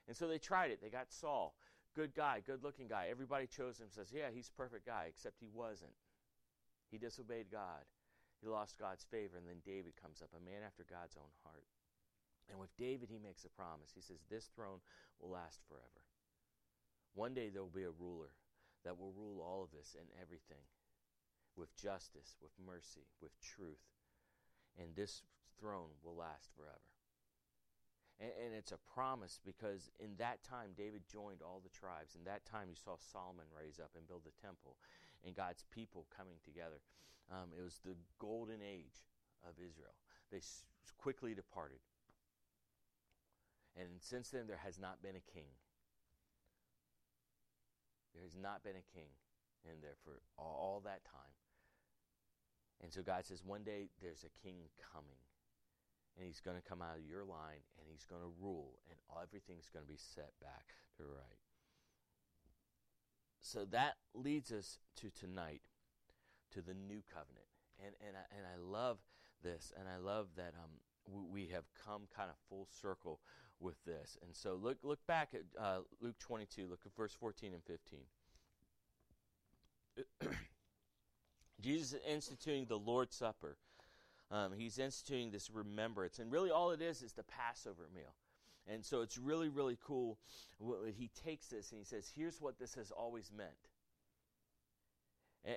And 0.07 0.15
so 0.15 0.27
they 0.27 0.37
tried 0.37 0.71
it. 0.71 0.81
They 0.81 0.89
got 0.89 1.11
Saul. 1.11 1.55
Good 1.95 2.13
guy, 2.13 2.43
good 2.45 2.61
looking 2.61 2.87
guy. 2.87 3.07
Everybody 3.09 3.47
chose 3.47 3.79
him, 3.79 3.87
says, 3.89 4.11
Yeah, 4.11 4.27
he's 4.33 4.51
a 4.51 4.59
perfect 4.59 4.85
guy, 4.85 5.07
except 5.07 5.39
he 5.39 5.47
wasn't. 5.47 5.95
He 6.91 6.97
disobeyed 6.97 7.47
God. 7.51 7.87
He 8.41 8.47
lost 8.47 8.77
God's 8.77 9.05
favor. 9.07 9.37
And 9.37 9.47
then 9.47 9.63
David 9.65 9.95
comes 9.95 10.21
up, 10.21 10.29
a 10.35 10.43
man 10.43 10.59
after 10.65 10.83
God's 10.83 11.15
own 11.15 11.31
heart. 11.43 11.63
And 12.51 12.59
with 12.59 12.75
David, 12.77 13.09
he 13.09 13.17
makes 13.17 13.45
a 13.45 13.49
promise. 13.49 13.95
He 13.95 14.01
says, 14.01 14.19
This 14.29 14.51
throne 14.53 14.83
will 15.19 15.31
last 15.31 15.63
forever. 15.67 16.03
One 17.15 17.33
day 17.33 17.47
there 17.47 17.63
will 17.63 17.73
be 17.73 17.87
a 17.87 17.95
ruler 17.95 18.35
that 18.83 18.99
will 18.99 19.15
rule 19.15 19.41
all 19.41 19.63
of 19.63 19.71
this 19.71 19.95
and 19.97 20.07
everything 20.21 20.67
with 21.55 21.73
justice, 21.75 22.35
with 22.43 22.51
mercy, 22.59 23.07
with 23.21 23.31
truth. 23.39 23.81
And 24.77 24.91
this 24.95 25.23
throne 25.59 25.95
will 26.03 26.15
last 26.15 26.51
forever. 26.55 26.94
And, 28.19 28.31
and, 28.31 28.55
it's 28.55 28.71
a 28.71 28.79
promise 28.93 29.39
because 29.43 29.91
in 29.99 30.15
that 30.19 30.41
time, 30.43 30.71
David 30.77 31.03
joined 31.11 31.41
all 31.43 31.59
the 31.61 31.69
tribes. 31.69 32.15
In 32.15 32.23
that 32.23 32.45
time, 32.45 32.69
you 32.69 32.75
saw 32.75 32.95
Solomon 32.95 33.45
raise 33.51 33.77
up 33.77 33.91
and 33.95 34.07
build 34.07 34.23
the 34.23 34.35
temple 34.41 34.77
and 35.25 35.35
God's 35.35 35.65
people 35.71 36.07
coming 36.15 36.39
together. 36.43 36.79
Um, 37.29 37.51
it 37.57 37.61
was 37.61 37.79
the 37.83 37.97
golden 38.19 38.61
age 38.63 39.03
of 39.43 39.59
Israel. 39.59 39.95
They 40.31 40.37
s- 40.37 40.63
quickly 40.97 41.33
departed. 41.33 41.79
And 43.75 43.99
since 43.99 44.29
then, 44.29 44.47
there 44.47 44.63
has 44.63 44.79
not 44.79 45.01
been 45.01 45.15
a 45.17 45.31
king. 45.33 45.51
There 48.13 48.23
has 48.23 48.37
not 48.37 48.63
been 48.63 48.79
a 48.79 48.87
king 48.95 49.11
in 49.65 49.81
there 49.81 49.99
for 50.05 50.21
all, 50.37 50.55
all 50.55 50.81
that 50.85 51.03
time. 51.03 51.35
And 52.81 52.93
so 52.93 53.01
God 53.01 53.25
says, 53.25 53.43
one 53.43 53.63
day 53.63 53.89
there's 54.01 54.23
a 54.23 54.31
king 54.41 54.69
coming. 54.93 55.19
And 56.15 56.25
he's 56.25 56.39
going 56.39 56.55
to 56.55 56.63
come 56.63 56.81
out 56.81 56.95
of 56.95 57.03
your 57.03 57.25
line 57.25 57.63
and 57.77 57.87
he's 57.91 58.05
going 58.05 58.21
to 58.21 58.31
rule, 58.39 58.79
and 58.89 58.97
everything's 59.21 59.67
going 59.67 59.85
to 59.85 59.91
be 59.91 59.99
set 59.99 60.31
back 60.41 60.75
to 60.97 61.03
right. 61.03 61.43
So 63.41 63.65
that 63.71 63.95
leads 64.13 64.51
us 64.51 64.79
to 64.97 65.09
tonight, 65.11 65.61
to 66.53 66.61
the 66.61 66.73
new 66.73 67.03
covenant. 67.13 67.45
And, 67.83 67.93
and, 68.05 68.15
I, 68.15 68.25
and 68.35 68.45
I 68.47 68.57
love 68.57 68.97
this, 69.43 69.71
and 69.77 69.87
I 69.87 69.97
love 69.97 70.27
that 70.37 70.53
um, 70.63 70.71
we, 71.31 71.47
have 71.53 71.65
come 71.85 72.03
kind 72.15 72.29
of 72.29 72.35
full 72.49 72.67
circle 72.81 73.19
with 73.59 73.75
this. 73.85 74.17
And 74.23 74.35
so 74.35 74.57
look 74.61 74.77
look 74.83 75.05
back 75.07 75.29
at 75.33 75.43
uh, 75.61 75.79
Luke 76.01 76.17
22. 76.19 76.67
Look 76.69 76.81
at 76.85 76.95
verse 76.95 77.13
14 77.13 77.53
and 77.53 77.63
15. 77.63 77.99
Jesus 81.61 81.99
instituting 82.07 82.65
the 82.65 82.79
Lord's 82.79 83.15
Supper. 83.15 83.57
Um, 84.35 84.51
he's 84.51 84.79
instituting 84.79 85.31
this 85.31 85.49
remembrance, 85.49 86.19
and 86.19 86.29
really 86.29 86.51
all 86.51 86.71
it 86.71 86.81
is 86.81 87.01
is 87.01 87.13
the 87.13 87.23
Passover 87.23 87.87
meal. 87.95 88.13
And 88.67 88.83
so 88.83 89.01
it's 89.01 89.17
really 89.17 89.47
really 89.47 89.77
cool. 89.81 90.17
He 90.97 91.09
takes 91.23 91.47
this 91.47 91.71
and 91.71 91.79
he 91.79 91.85
says, 91.85 92.11
"Here's 92.13 92.41
what 92.41 92.59
this 92.59 92.75
has 92.75 92.91
always 92.91 93.31
meant." 93.35 93.69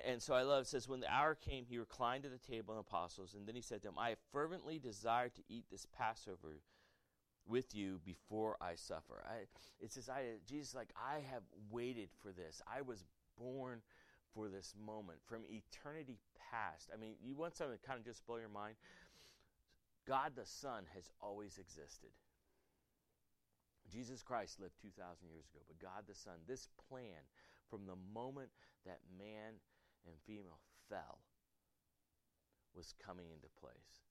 And, 0.05 0.21
so 0.21 0.35
I 0.35 0.43
love 0.43 0.61
it 0.61 0.67
says, 0.67 0.87
When 0.87 0.99
the 0.99 1.11
hour 1.11 1.33
came, 1.33 1.65
he 1.65 1.79
reclined 1.79 2.23
at 2.23 2.31
the 2.31 2.37
table 2.37 2.75
and 2.75 2.79
apostles, 2.79 3.33
and 3.33 3.47
then 3.47 3.55
he 3.55 3.61
said 3.61 3.81
to 3.81 3.87
them, 3.87 3.97
I 3.97 4.15
fervently 4.31 4.77
desire 4.77 5.29
to 5.29 5.41
eat 5.49 5.65
this 5.71 5.87
Passover 5.97 6.61
with 7.47 7.73
you 7.73 7.99
before 8.05 8.55
I 8.61 8.75
suffer. 8.75 9.23
I, 9.27 9.45
it's 9.79 9.95
this 9.95 10.07
Jesus, 10.47 10.75
like, 10.75 10.93
I 10.95 11.21
have 11.31 11.41
waited 11.71 12.09
for 12.21 12.31
this. 12.31 12.61
I 12.71 12.81
was 12.83 13.03
born 13.35 13.81
for 14.33 14.47
this 14.47 14.73
moment 14.85 15.19
from 15.25 15.41
eternity 15.49 16.17
past. 16.51 16.89
I 16.93 16.97
mean, 16.97 17.15
you 17.23 17.35
want 17.35 17.55
something 17.55 17.77
to 17.77 17.87
kind 17.87 17.99
of 17.99 18.05
just 18.05 18.25
blow 18.25 18.37
your 18.37 18.49
mind? 18.49 18.75
God 20.07 20.33
the 20.35 20.45
Son 20.45 20.83
has 20.95 21.11
always 21.21 21.57
existed. 21.57 22.09
Jesus 23.91 24.21
Christ 24.21 24.59
lived 24.59 24.77
2,000 24.81 25.29
years 25.29 25.45
ago, 25.49 25.61
but 25.67 25.79
God 25.79 26.05
the 26.07 26.15
Son, 26.15 26.33
this 26.47 26.67
plan 26.89 27.25
from 27.69 27.85
the 27.85 27.97
moment 28.13 28.49
that 28.85 28.99
man 29.17 29.57
and 30.05 30.15
female 30.25 30.59
fell 30.89 31.19
was 32.75 32.93
coming 33.03 33.29
into 33.33 33.47
place. 33.59 34.08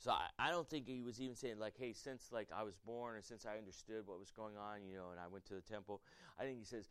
So 0.00 0.12
I, 0.12 0.28
I 0.38 0.50
don't 0.50 0.68
think 0.68 0.88
he 0.88 1.02
was 1.02 1.20
even 1.20 1.36
saying 1.36 1.58
like, 1.58 1.74
hey, 1.78 1.92
since 1.92 2.30
like 2.32 2.48
I 2.56 2.62
was 2.62 2.78
born 2.86 3.16
or 3.16 3.22
since 3.22 3.44
I 3.44 3.58
understood 3.58 4.06
what 4.06 4.18
was 4.18 4.30
going 4.30 4.56
on, 4.56 4.82
you 4.82 4.96
know, 4.96 5.10
and 5.10 5.20
I 5.20 5.28
went 5.28 5.44
to 5.46 5.54
the 5.54 5.60
temple. 5.60 6.00
I 6.38 6.44
think 6.44 6.58
he 6.58 6.64
says, 6.64 6.88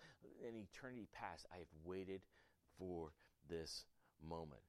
in 0.48 0.56
eternity 0.56 1.08
past, 1.12 1.48
I 1.52 1.58
have 1.58 1.74
waited 1.84 2.22
for 2.78 3.12
this 3.50 3.86
moment 4.22 4.62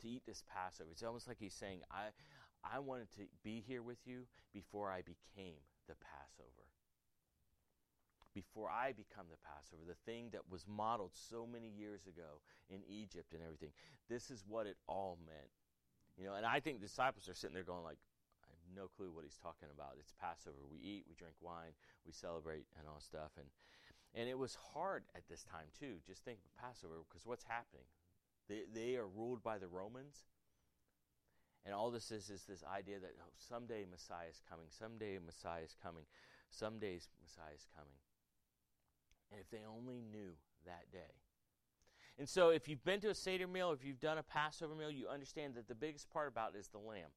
to 0.00 0.08
eat 0.08 0.22
this 0.26 0.42
Passover. 0.48 0.88
It's 0.90 1.02
almost 1.02 1.28
like 1.28 1.36
he's 1.38 1.52
saying, 1.52 1.80
I, 1.92 2.08
I 2.64 2.78
wanted 2.78 3.12
to 3.16 3.22
be 3.44 3.62
here 3.66 3.82
with 3.82 3.98
you 4.06 4.22
before 4.54 4.90
I 4.90 5.02
became 5.02 5.60
the 5.86 5.96
Passover 5.96 6.64
before 8.32 8.70
I 8.70 8.92
become 8.92 9.26
the 9.28 9.42
Passover, 9.42 9.82
the 9.86 10.10
thing 10.10 10.28
that 10.32 10.48
was 10.48 10.64
modeled 10.64 11.10
so 11.14 11.48
many 11.50 11.68
years 11.68 12.06
ago 12.06 12.40
in 12.68 12.78
Egypt 12.88 13.32
and 13.32 13.42
everything. 13.42 13.72
This 14.08 14.30
is 14.30 14.44
what 14.46 14.66
it 14.66 14.76
all 14.86 15.18
meant. 15.26 15.50
You 16.20 16.28
know, 16.28 16.36
and 16.36 16.44
I 16.44 16.60
think 16.60 16.84
the 16.84 16.86
disciples 16.86 17.24
are 17.32 17.34
sitting 17.34 17.54
there 17.54 17.64
going 17.64 17.82
like, 17.82 17.96
I 18.44 18.52
have 18.52 18.76
no 18.76 18.92
clue 18.92 19.08
what 19.08 19.24
he's 19.24 19.40
talking 19.40 19.72
about. 19.72 19.96
It's 19.96 20.12
Passover. 20.20 20.60
We 20.68 20.76
eat, 20.76 21.08
we 21.08 21.16
drink 21.16 21.32
wine, 21.40 21.72
we 22.04 22.12
celebrate 22.12 22.68
and 22.76 22.84
all 22.84 23.00
stuff. 23.00 23.32
And 23.40 23.48
and 24.12 24.28
it 24.28 24.36
was 24.36 24.58
hard 24.74 25.04
at 25.16 25.24
this 25.30 25.44
time 25.48 25.72
too. 25.72 25.96
Just 26.04 26.20
think 26.24 26.44
of 26.44 26.52
Passover 26.60 27.00
because 27.08 27.24
what's 27.24 27.48
happening? 27.48 27.88
They 28.52 28.68
they 28.68 28.96
are 29.00 29.08
ruled 29.08 29.42
by 29.42 29.56
the 29.56 29.72
Romans. 29.72 30.28
And 31.64 31.72
all 31.72 31.90
this 31.90 32.12
is 32.12 32.28
is 32.28 32.44
this 32.44 32.64
idea 32.68 33.00
that 33.00 33.16
oh, 33.16 33.32
someday 33.40 33.88
Messiah 33.88 34.28
is 34.28 34.42
coming, 34.44 34.68
someday 34.68 35.16
Messiah 35.24 35.64
is 35.64 35.76
coming, 35.80 36.04
someday 36.50 37.00
Messiah 37.24 37.56
is 37.56 37.64
coming. 37.72 37.96
And 39.32 39.40
if 39.40 39.48
they 39.48 39.64
only 39.64 40.04
knew 40.04 40.36
that 40.66 40.92
day. 40.92 41.16
And 42.20 42.28
so, 42.28 42.50
if 42.50 42.68
you've 42.68 42.84
been 42.84 43.00
to 43.00 43.08
a 43.08 43.14
Seder 43.14 43.46
meal, 43.46 43.72
if 43.72 43.82
you've 43.82 43.98
done 43.98 44.18
a 44.18 44.22
Passover 44.22 44.74
meal, 44.74 44.90
you 44.90 45.08
understand 45.08 45.54
that 45.54 45.68
the 45.68 45.74
biggest 45.74 46.10
part 46.10 46.28
about 46.28 46.54
is 46.54 46.68
the 46.68 46.76
lamb. 46.76 47.08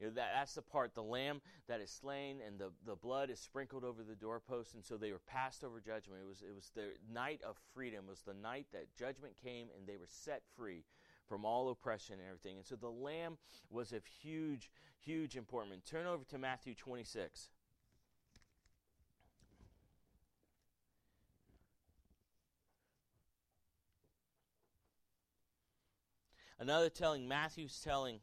You 0.00 0.06
know, 0.06 0.12
that, 0.14 0.30
that's 0.34 0.54
the 0.54 0.62
part, 0.62 0.94
the 0.94 1.02
lamb 1.02 1.42
that 1.68 1.82
is 1.82 1.90
slain 1.90 2.38
and 2.44 2.58
the, 2.58 2.70
the 2.86 2.96
blood 2.96 3.28
is 3.28 3.38
sprinkled 3.38 3.84
over 3.84 4.02
the 4.02 4.14
doorpost. 4.14 4.72
And 4.72 4.82
so 4.82 4.96
they 4.96 5.12
were 5.12 5.20
passed 5.26 5.62
over 5.62 5.80
judgment. 5.80 6.22
It 6.24 6.26
was, 6.26 6.40
it 6.40 6.54
was 6.54 6.70
the 6.74 6.94
night 7.12 7.42
of 7.46 7.58
freedom. 7.74 8.06
It 8.06 8.10
was 8.10 8.22
the 8.22 8.32
night 8.32 8.68
that 8.72 8.96
judgment 8.98 9.34
came 9.44 9.68
and 9.76 9.86
they 9.86 9.98
were 9.98 10.08
set 10.08 10.40
free 10.56 10.84
from 11.28 11.44
all 11.44 11.68
oppression 11.68 12.14
and 12.14 12.26
everything. 12.26 12.56
And 12.56 12.66
so 12.66 12.74
the 12.74 12.88
lamb 12.88 13.36
was 13.68 13.92
of 13.92 14.06
huge, 14.06 14.70
huge 14.98 15.36
importance. 15.36 15.84
Turn 15.84 16.06
over 16.06 16.24
to 16.24 16.38
Matthew 16.38 16.74
26. 16.74 17.50
Another 26.62 26.90
telling, 26.90 27.26
Matthew's 27.26 27.80
telling 27.82 28.20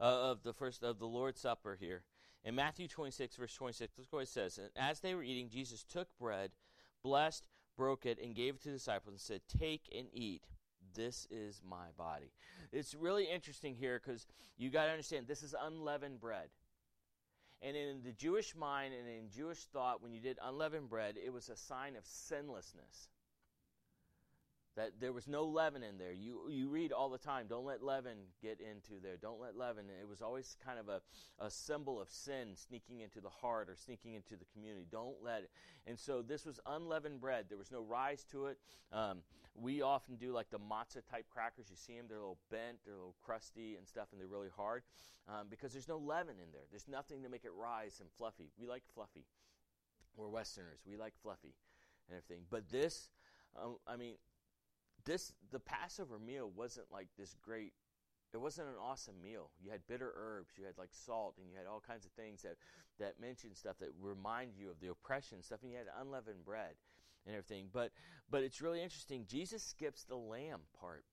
uh, 0.00 0.04
of 0.04 0.44
the 0.44 0.52
first 0.52 0.84
of 0.84 1.00
the 1.00 1.06
Lord's 1.06 1.40
Supper 1.40 1.76
here. 1.80 2.04
In 2.44 2.54
Matthew 2.54 2.86
26, 2.86 3.34
verse 3.34 3.54
26, 3.54 3.98
look 3.98 4.06
what 4.12 4.22
it 4.22 4.28
says. 4.28 4.60
As 4.76 5.00
they 5.00 5.16
were 5.16 5.24
eating, 5.24 5.48
Jesus 5.48 5.82
took 5.82 6.06
bread, 6.16 6.52
blessed, 7.02 7.48
broke 7.76 8.06
it, 8.06 8.20
and 8.22 8.36
gave 8.36 8.54
it 8.54 8.62
to 8.62 8.68
the 8.68 8.76
disciples 8.76 9.14
and 9.14 9.20
said, 9.20 9.40
Take 9.58 9.88
and 9.92 10.06
eat. 10.12 10.44
This 10.94 11.26
is 11.28 11.60
my 11.68 11.86
body. 11.98 12.30
It's 12.70 12.94
really 12.94 13.24
interesting 13.24 13.74
here 13.74 14.00
because 14.00 14.28
you 14.56 14.70
got 14.70 14.84
to 14.84 14.92
understand 14.92 15.26
this 15.26 15.42
is 15.42 15.56
unleavened 15.60 16.20
bread. 16.20 16.50
And 17.62 17.76
in 17.76 18.00
the 18.04 18.12
Jewish 18.12 18.54
mind 18.54 18.94
and 18.94 19.08
in 19.08 19.28
Jewish 19.28 19.64
thought, 19.72 20.00
when 20.00 20.12
you 20.12 20.20
did 20.20 20.38
unleavened 20.40 20.88
bread, 20.88 21.16
it 21.16 21.32
was 21.32 21.48
a 21.48 21.56
sign 21.56 21.96
of 21.96 22.06
sinlessness 22.06 23.08
that 24.76 25.00
there 25.00 25.12
was 25.12 25.26
no 25.26 25.44
leaven 25.44 25.82
in 25.82 25.96
there. 25.98 26.12
You 26.12 26.48
you 26.50 26.68
read 26.68 26.92
all 26.92 27.08
the 27.08 27.18
time, 27.18 27.46
don't 27.48 27.64
let 27.64 27.82
leaven 27.82 28.18
get 28.42 28.60
into 28.60 29.00
there. 29.02 29.16
Don't 29.16 29.40
let 29.40 29.56
leaven. 29.56 29.86
It 30.00 30.06
was 30.06 30.20
always 30.20 30.56
kind 30.64 30.78
of 30.78 30.88
a, 30.88 31.00
a 31.38 31.50
symbol 31.50 32.00
of 32.00 32.10
sin 32.10 32.48
sneaking 32.54 33.00
into 33.00 33.20
the 33.20 33.30
heart 33.30 33.68
or 33.70 33.76
sneaking 33.76 34.14
into 34.14 34.36
the 34.36 34.44
community. 34.52 34.86
Don't 34.90 35.16
let 35.22 35.42
it. 35.42 35.50
And 35.86 35.98
so 35.98 36.22
this 36.22 36.44
was 36.44 36.60
unleavened 36.66 37.20
bread. 37.20 37.46
There 37.48 37.58
was 37.58 37.72
no 37.72 37.82
rise 37.82 38.24
to 38.32 38.46
it. 38.46 38.58
Um, 38.92 39.22
we 39.54 39.80
often 39.80 40.16
do 40.16 40.32
like 40.32 40.50
the 40.50 40.58
matzah 40.58 41.02
type 41.10 41.26
crackers. 41.30 41.66
You 41.70 41.76
see 41.76 41.96
them, 41.96 42.06
they're 42.08 42.18
a 42.18 42.20
little 42.20 42.38
bent, 42.50 42.78
they're 42.84 42.94
a 42.94 42.98
little 42.98 43.16
crusty 43.24 43.76
and 43.76 43.88
stuff, 43.88 44.08
and 44.12 44.20
they're 44.20 44.28
really 44.28 44.50
hard 44.54 44.82
um, 45.28 45.46
because 45.48 45.72
there's 45.72 45.88
no 45.88 45.96
leaven 45.96 46.34
in 46.42 46.52
there. 46.52 46.62
There's 46.70 46.88
nothing 46.88 47.22
to 47.22 47.30
make 47.30 47.44
it 47.44 47.52
rise 47.58 48.00
and 48.00 48.10
fluffy. 48.18 48.50
We 48.58 48.66
like 48.66 48.82
fluffy. 48.94 49.24
We're 50.16 50.28
Westerners. 50.28 50.80
We 50.86 50.96
like 50.96 51.14
fluffy 51.22 51.54
and 52.08 52.16
everything. 52.18 52.44
But 52.50 52.68
this, 52.70 53.10
um, 53.60 53.76
I 53.86 53.96
mean, 53.96 54.14
this 55.06 55.32
the 55.50 55.60
Passover 55.60 56.18
meal 56.18 56.50
wasn't 56.54 56.86
like 56.92 57.08
this 57.16 57.34
great 57.42 57.72
it 58.34 58.40
wasn't 58.40 58.68
an 58.68 58.74
awesome 58.82 59.14
meal. 59.22 59.50
You 59.64 59.70
had 59.70 59.80
bitter 59.88 60.12
herbs, 60.14 60.52
you 60.58 60.66
had 60.66 60.76
like 60.76 60.90
salt, 60.92 61.36
and 61.38 61.48
you 61.50 61.56
had 61.56 61.66
all 61.66 61.80
kinds 61.80 62.04
of 62.04 62.12
things 62.12 62.42
that 62.42 62.56
that 62.98 63.20
mentioned 63.20 63.56
stuff 63.56 63.78
that 63.78 63.88
remind 64.00 64.52
you 64.58 64.70
of 64.70 64.80
the 64.80 64.88
oppression 64.88 65.42
stuff, 65.42 65.60
and 65.62 65.70
you 65.70 65.78
had 65.78 65.86
unleavened 65.98 66.44
bread 66.44 66.74
and 67.24 67.34
everything. 67.34 67.68
But 67.72 67.92
but 68.30 68.42
it's 68.42 68.60
really 68.60 68.82
interesting. 68.82 69.24
Jesus 69.26 69.62
skips 69.62 70.04
the 70.04 70.16
lamb 70.16 70.60
part. 70.78 71.04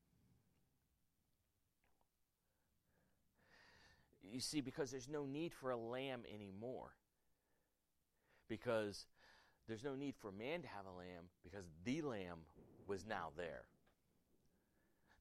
You 4.22 4.40
see, 4.40 4.60
because 4.60 4.90
there's 4.90 5.08
no 5.08 5.24
need 5.24 5.54
for 5.54 5.70
a 5.70 5.76
lamb 5.76 6.24
anymore. 6.32 6.90
Because 8.48 9.06
there's 9.66 9.84
no 9.84 9.94
need 9.94 10.14
for 10.16 10.30
man 10.30 10.62
to 10.62 10.68
have 10.68 10.84
a 10.84 10.96
lamb 10.96 11.30
because 11.42 11.64
the 11.84 12.02
lamb 12.02 12.40
was 12.86 13.06
now 13.06 13.30
there 13.36 13.64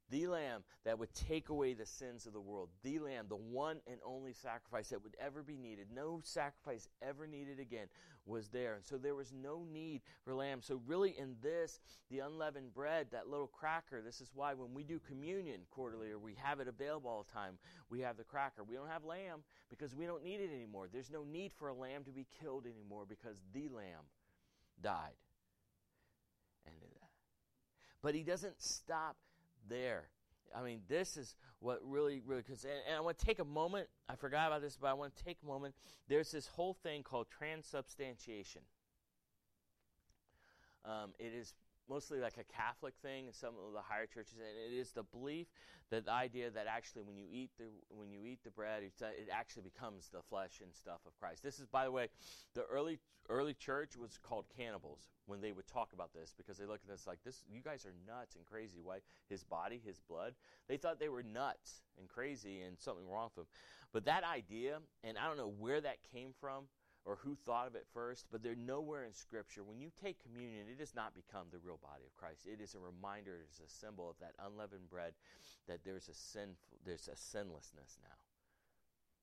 the 0.10 0.28
lamb 0.28 0.64
that 0.86 1.00
would 1.00 1.14
take 1.14 1.50
away 1.50 1.74
the 1.74 1.86
sins 1.86 2.26
of 2.26 2.34
the 2.34 2.42
world, 2.42 2.70
the 2.84 3.00
lamb, 3.00 3.26
the 3.30 3.36
one 3.36 3.80
and 3.88 4.00
only 4.06 4.34
sacrifice 4.34 4.90
that 4.90 5.04
would 5.04 5.16
ever 5.20 5.44
be 5.44 5.58
needed, 5.58 5.88
no 5.94 6.22
sacrifice 6.24 6.88
ever 7.02 7.26
needed 7.26 7.60
again, 7.60 7.88
was 8.26 8.50
there. 8.50 8.76
And 8.76 8.86
so 8.86 8.98
there 8.98 9.16
was 9.16 9.34
no 9.34 9.66
need 9.72 10.02
for 10.24 10.34
lamb. 10.34 10.62
So, 10.62 10.82
really, 10.86 11.16
in 11.18 11.36
this, 11.42 11.80
the 12.10 12.20
unleavened 12.20 12.74
bread, 12.74 13.08
that 13.12 13.28
little 13.28 13.48
cracker, 13.48 14.02
this 14.02 14.22
is 14.22 14.32
why 14.34 14.54
when 14.54 14.74
we 14.74 14.84
do 14.84 15.00
communion 15.00 15.62
quarterly 15.72 16.12
or 16.12 16.20
we 16.20 16.36
have 16.42 16.60
it 16.60 16.68
available 16.68 17.10
all 17.10 17.26
the 17.28 17.34
time, 17.34 17.58
we 17.90 18.00
have 18.02 18.18
the 18.18 18.24
cracker. 18.24 18.64
We 18.64 18.76
don't 18.76 18.90
have 18.90 19.04
lamb 19.04 19.44
because 19.70 19.96
we 19.96 20.06
don't 20.06 20.24
need 20.24 20.40
it 20.40 20.52
anymore. 20.54 20.88
There's 20.92 21.12
no 21.12 21.24
need 21.24 21.52
for 21.54 21.68
a 21.68 21.74
lamb 21.74 22.04
to 22.06 22.12
be 22.12 22.28
killed 22.42 22.66
anymore 22.66 23.06
because 23.08 23.42
the 23.54 23.70
lamb 23.70 24.06
died. 24.82 25.16
And. 26.66 26.76
But 28.02 28.16
he 28.16 28.24
doesn't 28.24 28.62
stop 28.62 29.16
there. 29.70 30.10
I 30.56 30.62
mean, 30.64 30.82
this 30.88 31.18
is 31.18 31.36
what 31.60 31.80
really, 31.84 32.22
really, 32.26 32.42
because, 32.42 32.64
and, 32.64 32.74
and, 32.88 32.98
I 32.98 33.00
want 33.00 33.18
to 33.18 33.26
take 33.26 33.40
a 33.40 33.46
moment. 33.46 33.88
I 34.08 34.16
forgot 34.16 34.48
about 34.48 34.62
this, 34.62 34.78
but 34.80 34.88
I 34.88 34.94
want 34.94 35.16
to 35.16 35.24
take 35.24 35.38
a 35.44 35.48
moment. 35.48 35.74
There's 36.08 36.32
this 36.32 36.48
whole 36.48 36.74
thing 36.74 37.02
called 37.02 37.28
transubstantiation. 37.32 38.62
Um, 40.86 41.14
it 41.18 41.34
is 41.34 41.54
mostly 41.90 42.20
like 42.20 42.38
a 42.38 42.44
Catholic 42.44 42.94
thing 43.02 43.28
in 43.28 43.34
some 43.34 43.54
of 43.56 43.74
the 43.74 43.82
higher 43.82 44.06
churches, 44.06 44.36
and 44.38 44.74
it 44.74 44.78
is 44.78 44.92
the 44.92 45.04
belief 45.04 45.48
that 45.90 46.06
the 46.06 46.12
idea 46.12 46.50
that 46.50 46.68
actually 46.68 47.04
when 47.04 47.18
you 47.18 47.26
eat 47.32 47.52
the 47.58 47.66
when 47.90 48.12
you 48.12 48.26
eat 48.26 48.40
the 48.44 48.52
bread, 48.52 48.84
uh, 49.02 49.06
it 49.08 49.30
actually 49.32 49.64
becomes 49.64 50.10
the 50.12 50.22
flesh 50.30 50.62
and 50.62 50.74
stuff 50.74 51.00
of 51.06 51.18
Christ. 51.20 51.44
This 51.44 51.60
is, 51.60 51.68
by 51.68 51.86
the 51.86 51.92
way, 51.92 52.08
the 52.56 52.64
early 52.64 53.00
early 53.30 53.54
church 53.54 53.96
was 53.96 54.18
called 54.22 54.46
cannibals 54.56 55.00
when 55.26 55.40
they 55.40 55.52
would 55.52 55.68
talk 55.68 55.94
about 55.94 56.14
this 56.14 56.34
because 56.36 56.58
they 56.58 56.66
look 56.66 56.82
at 56.84 56.90
this 56.90 57.08
like 57.08 57.24
this. 57.24 57.44
You 57.50 57.62
guys 57.62 57.86
are 57.86 57.94
nuts 58.08 58.36
and 58.36 58.46
crazy. 58.46 58.80
Why 58.84 59.00
his 59.30 59.44
body, 59.44 59.82
his 59.86 60.00
blood? 60.00 60.34
They 60.68 60.78
thought 60.78 61.00
they 61.00 61.10
were 61.10 61.24
nuts 61.24 61.82
and 62.00 62.10
crazy 62.10 62.62
and 62.62 62.78
something 62.80 63.08
wrong 63.10 63.30
with 63.36 63.36
them. 63.36 63.46
But 63.94 64.06
that 64.06 64.24
idea, 64.24 64.80
and 65.04 65.18
I 65.18 65.28
don't 65.28 65.38
know 65.38 65.54
where 65.60 65.80
that 65.80 65.98
came 66.12 66.32
from 66.40 66.66
or 67.06 67.18
who 67.22 67.36
thought 67.36 67.68
of 67.68 67.76
it 67.76 67.86
first, 67.94 68.28
but 68.32 68.42
they're 68.42 68.56
nowhere 68.56 69.04
in 69.04 69.14
Scripture. 69.14 69.64
When 69.64 69.80
you 69.80 69.92
take 70.02 70.24
communion, 70.24 70.68
it 70.72 70.78
does 70.78 70.96
not 70.96 71.14
become 71.14 71.48
the 71.52 71.60
real 71.60 71.80
body 71.82 72.04
of 72.08 72.16
Christ. 72.16 72.48
It 72.48 72.62
is 72.62 72.76
a 72.76 72.80
reminder, 72.80 73.44
it 73.44 73.52
is 73.52 73.60
a 73.60 73.70
symbol 73.70 74.10
of 74.10 74.16
that 74.20 74.36
unleavened 74.40 74.90
bread, 74.90 75.14
that 75.68 75.84
there's 75.84 76.08
a 76.08 76.14
sinful, 76.14 76.80
there's 76.86 77.10
a 77.10 77.16
sinlessness 77.16 78.00
now. 78.02 78.16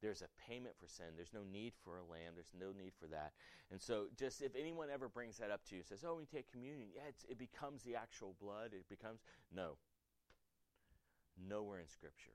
There's 0.03 0.23
a 0.23 0.33
payment 0.49 0.75
for 0.81 0.89
sin. 0.89 1.13
There's 1.17 1.35
no 1.35 1.45
need 1.45 1.75
for 1.85 1.99
a 1.99 2.05
lamb. 2.05 2.33
There's 2.35 2.55
no 2.59 2.73
need 2.73 2.93
for 2.99 3.07
that. 3.09 3.33
And 3.71 3.81
so, 3.81 4.07
just 4.17 4.41
if 4.41 4.57
anyone 4.57 4.89
ever 4.89 5.11
brings 5.11 5.37
that 5.39 5.51
up 5.51 5.63
to 5.67 5.77
you, 5.77 5.83
says, 5.83 6.05
"Oh, 6.05 6.15
we 6.15 6.25
take 6.25 6.51
communion," 6.51 6.89
yeah, 6.95 7.13
it 7.29 7.37
becomes 7.37 7.83
the 7.83 7.97
actual 7.97 8.35
blood. 8.41 8.73
It 8.73 8.89
becomes 8.89 9.21
no. 9.53 9.77
Nowhere 11.37 11.81
in 11.81 11.89
Scripture 11.89 12.33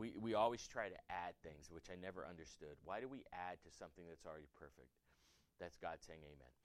we, 0.00 0.16
we 0.16 0.32
always 0.32 0.64
try 0.64 0.88
to 0.88 1.00
add 1.12 1.36
things, 1.44 1.68
which 1.68 1.92
I 1.92 2.00
never 2.00 2.24
understood. 2.24 2.80
Why 2.88 3.04
do 3.04 3.08
we 3.12 3.28
add 3.36 3.60
to 3.68 3.70
something 3.70 4.08
that's 4.08 4.24
already 4.24 4.48
perfect? 4.56 4.88
That's 5.60 5.76
God 5.76 6.00
saying 6.00 6.24
amen. 6.24 6.56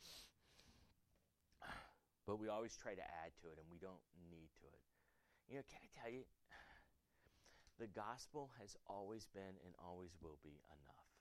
But 2.24 2.40
we 2.40 2.48
always 2.48 2.74
try 2.80 2.96
to 2.96 3.06
add 3.22 3.36
to 3.44 3.52
it, 3.52 3.60
and 3.60 3.68
we 3.70 3.78
don't 3.78 4.02
need 4.32 4.50
to 4.64 4.66
it. 4.66 4.82
You 5.52 5.60
know, 5.60 5.68
can 5.68 5.84
I 5.84 5.90
tell 5.94 6.10
you? 6.10 6.24
The 7.78 7.92
gospel 7.92 8.56
has 8.58 8.80
always 8.88 9.28
been 9.36 9.60
and 9.68 9.76
always 9.84 10.16
will 10.24 10.40
be 10.42 10.64
enough. 10.72 11.12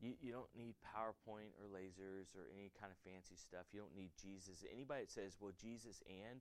You, 0.00 0.16
you 0.24 0.32
don't 0.32 0.48
need 0.56 0.80
PowerPoint 0.80 1.52
or 1.60 1.68
lasers 1.68 2.32
or 2.32 2.48
any 2.48 2.72
kind 2.80 2.88
of 2.88 2.96
fancy 3.04 3.36
stuff. 3.36 3.68
You 3.76 3.84
don't 3.84 3.94
need 3.94 4.16
Jesus. 4.16 4.64
Anybody 4.64 5.04
that 5.04 5.12
says, 5.12 5.36
well, 5.36 5.52
Jesus 5.60 6.00
and, 6.08 6.40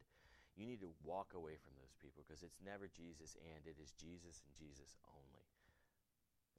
you 0.55 0.65
need 0.65 0.81
to 0.81 0.93
walk 1.03 1.33
away 1.35 1.55
from 1.57 1.73
those 1.77 1.95
people 2.01 2.23
because 2.27 2.43
it's 2.43 2.59
never 2.63 2.89
Jesus 2.89 3.37
and 3.41 3.65
it 3.65 3.81
is 3.81 3.93
Jesus 3.97 4.41
and 4.45 4.53
Jesus 4.57 4.97
only. 5.07 5.45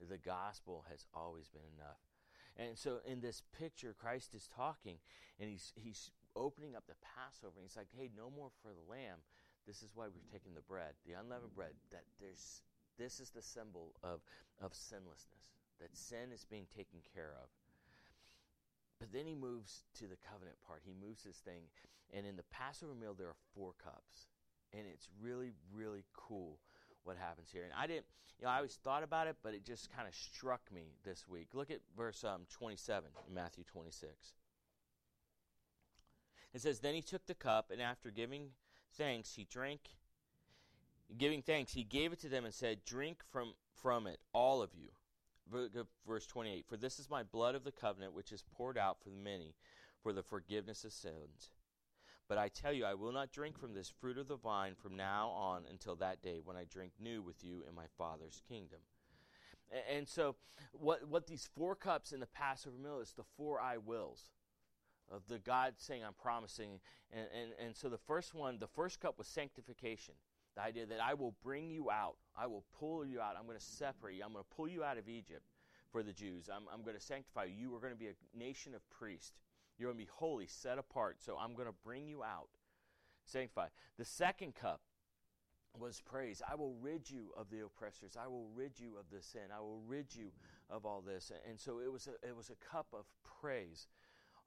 The 0.01 0.17
gospel 0.17 0.85
has 0.89 1.05
always 1.13 1.47
been 1.49 1.67
enough. 1.77 2.01
And 2.57 2.77
so 2.77 2.99
in 3.05 3.21
this 3.21 3.43
picture, 3.53 3.93
Christ 3.93 4.33
is 4.33 4.49
talking 4.49 4.97
and 5.39 5.49
he's, 5.49 5.73
he's 5.75 6.11
opening 6.35 6.75
up 6.75 6.87
the 6.87 6.99
Passover. 6.99 7.61
And 7.61 7.65
he's 7.69 7.77
like, 7.77 7.93
hey, 7.95 8.09
no 8.15 8.29
more 8.29 8.49
for 8.61 8.73
the 8.73 8.89
lamb. 8.89 9.21
This 9.67 9.83
is 9.83 9.93
why 9.93 10.09
we're 10.09 10.31
taking 10.33 10.55
the 10.55 10.65
bread, 10.65 10.97
the 11.05 11.13
unleavened 11.13 11.53
bread, 11.53 11.77
that 11.91 12.03
there's 12.19 12.63
this 12.97 13.19
is 13.19 13.29
the 13.29 13.41
symbol 13.41 13.93
of, 14.03 14.21
of 14.61 14.73
sinlessness, 14.73 15.53
that 15.79 15.95
sin 15.95 16.31
is 16.33 16.45
being 16.45 16.67
taken 16.69 16.99
care 17.13 17.33
of. 17.41 17.49
Then 19.11 19.25
he 19.25 19.35
moves 19.35 19.83
to 19.99 20.07
the 20.07 20.17
covenant 20.29 20.57
part. 20.65 20.81
He 20.83 20.93
moves 20.93 21.23
this 21.23 21.37
thing. 21.37 21.63
And 22.13 22.25
in 22.25 22.35
the 22.35 22.43
Passover 22.51 22.93
meal, 22.93 23.13
there 23.17 23.27
are 23.27 23.35
four 23.53 23.73
cups. 23.83 24.27
And 24.73 24.83
it's 24.91 25.09
really, 25.21 25.51
really 25.73 26.05
cool 26.13 26.59
what 27.03 27.17
happens 27.17 27.49
here. 27.51 27.63
And 27.63 27.73
I 27.77 27.87
didn't, 27.87 28.05
you 28.39 28.45
know, 28.45 28.51
I 28.51 28.57
always 28.57 28.75
thought 28.83 29.03
about 29.03 29.27
it, 29.27 29.35
but 29.43 29.53
it 29.53 29.65
just 29.65 29.93
kind 29.93 30.07
of 30.07 30.15
struck 30.15 30.61
me 30.73 30.93
this 31.03 31.27
week. 31.27 31.49
Look 31.53 31.71
at 31.71 31.79
verse 31.97 32.23
um, 32.23 32.41
27 32.49 33.09
in 33.27 33.33
Matthew 33.33 33.63
26. 33.63 34.11
It 36.53 36.61
says, 36.61 36.79
Then 36.79 36.95
he 36.95 37.01
took 37.01 37.25
the 37.25 37.33
cup, 37.33 37.71
and 37.71 37.81
after 37.81 38.11
giving 38.11 38.49
thanks, 38.97 39.35
he 39.35 39.45
drank 39.49 39.81
Giving 41.17 41.41
thanks, 41.41 41.73
he 41.73 41.83
gave 41.83 42.13
it 42.13 42.19
to 42.21 42.29
them 42.29 42.45
and 42.45 42.53
said, 42.53 42.85
Drink 42.85 43.21
from, 43.31 43.53
from 43.81 44.07
it, 44.07 44.19
all 44.33 44.61
of 44.61 44.73
you. 44.73 44.89
Verse 46.07 46.25
28 46.25 46.65
For 46.67 46.77
this 46.77 46.99
is 46.99 47.09
my 47.09 47.23
blood 47.23 47.55
of 47.55 47.63
the 47.63 47.71
covenant, 47.71 48.13
which 48.13 48.31
is 48.31 48.43
poured 48.55 48.77
out 48.77 48.97
for 49.01 49.09
the 49.09 49.15
many 49.15 49.55
for 50.01 50.13
the 50.13 50.23
forgiveness 50.23 50.83
of 50.83 50.93
sins. 50.93 51.51
But 52.27 52.37
I 52.37 52.47
tell 52.47 52.71
you, 52.71 52.85
I 52.85 52.93
will 52.93 53.11
not 53.11 53.31
drink 53.31 53.59
from 53.59 53.73
this 53.73 53.91
fruit 53.99 54.17
of 54.17 54.27
the 54.27 54.37
vine 54.37 54.75
from 54.81 54.95
now 54.95 55.29
on 55.29 55.63
until 55.69 55.95
that 55.97 56.21
day 56.21 56.39
when 56.43 56.55
I 56.55 56.63
drink 56.63 56.93
new 56.99 57.21
with 57.21 57.43
you 57.43 57.63
in 57.67 57.75
my 57.75 57.87
Father's 57.97 58.41
kingdom. 58.47 58.79
And 59.89 60.07
so, 60.07 60.35
what, 60.71 61.07
what 61.07 61.27
these 61.27 61.49
four 61.55 61.75
cups 61.75 62.11
in 62.11 62.19
the 62.19 62.27
Passover 62.27 62.77
meal 62.77 62.99
is 62.99 63.13
the 63.13 63.23
four 63.37 63.59
I 63.59 63.77
wills 63.77 64.29
of 65.09 65.23
the 65.27 65.39
God 65.39 65.73
saying, 65.77 66.03
I'm 66.05 66.13
promising. 66.13 66.79
And, 67.11 67.27
and, 67.37 67.51
and 67.67 67.75
so, 67.75 67.89
the 67.89 67.97
first 67.97 68.33
one, 68.33 68.59
the 68.59 68.67
first 68.67 68.99
cup 68.99 69.17
was 69.17 69.27
sanctification. 69.27 70.15
The 70.55 70.61
idea 70.61 70.85
that 70.85 70.99
I 71.01 71.13
will 71.13 71.35
bring 71.43 71.69
you 71.69 71.89
out, 71.89 72.15
I 72.37 72.47
will 72.47 72.65
pull 72.77 73.05
you 73.05 73.21
out, 73.21 73.35
I'm 73.39 73.45
going 73.45 73.57
to 73.57 73.63
separate 73.63 74.15
you, 74.15 74.23
I'm 74.23 74.33
going 74.33 74.43
to 74.43 74.55
pull 74.55 74.67
you 74.67 74.83
out 74.83 74.97
of 74.97 75.07
Egypt 75.07 75.43
for 75.91 76.03
the 76.03 76.13
Jews. 76.13 76.49
I'm, 76.53 76.63
I'm 76.73 76.83
going 76.83 76.95
to 76.95 77.01
sanctify 77.01 77.45
you. 77.45 77.53
You 77.69 77.75
are 77.75 77.79
going 77.79 77.93
to 77.93 77.99
be 77.99 78.07
a 78.07 78.37
nation 78.37 78.73
of 78.73 78.81
priests. 78.89 79.33
You're 79.77 79.89
going 79.89 79.97
to 79.97 80.05
be 80.05 80.11
holy, 80.13 80.47
set 80.47 80.77
apart. 80.77 81.17
So 81.19 81.37
I'm 81.39 81.53
going 81.53 81.67
to 81.67 81.75
bring 81.83 82.07
you 82.07 82.23
out. 82.23 82.49
Sanctify. 83.25 83.67
The 83.97 84.05
second 84.05 84.55
cup 84.55 84.81
was 85.77 86.01
praise. 86.01 86.41
I 86.49 86.55
will 86.55 86.75
rid 86.81 87.09
you 87.09 87.31
of 87.37 87.49
the 87.49 87.61
oppressors. 87.61 88.17
I 88.21 88.27
will 88.27 88.47
rid 88.55 88.79
you 88.79 88.97
of 88.99 89.05
the 89.11 89.21
sin. 89.21 89.51
I 89.55 89.59
will 89.61 89.81
rid 89.87 90.13
you 90.15 90.31
of 90.69 90.85
all 90.85 91.01
this. 91.01 91.31
And 91.47 91.59
so 91.59 91.79
it 91.79 91.91
was 91.91 92.07
a, 92.07 92.27
it 92.27 92.35
was 92.35 92.49
a 92.49 92.71
cup 92.71 92.87
of 92.93 93.05
praise 93.41 93.87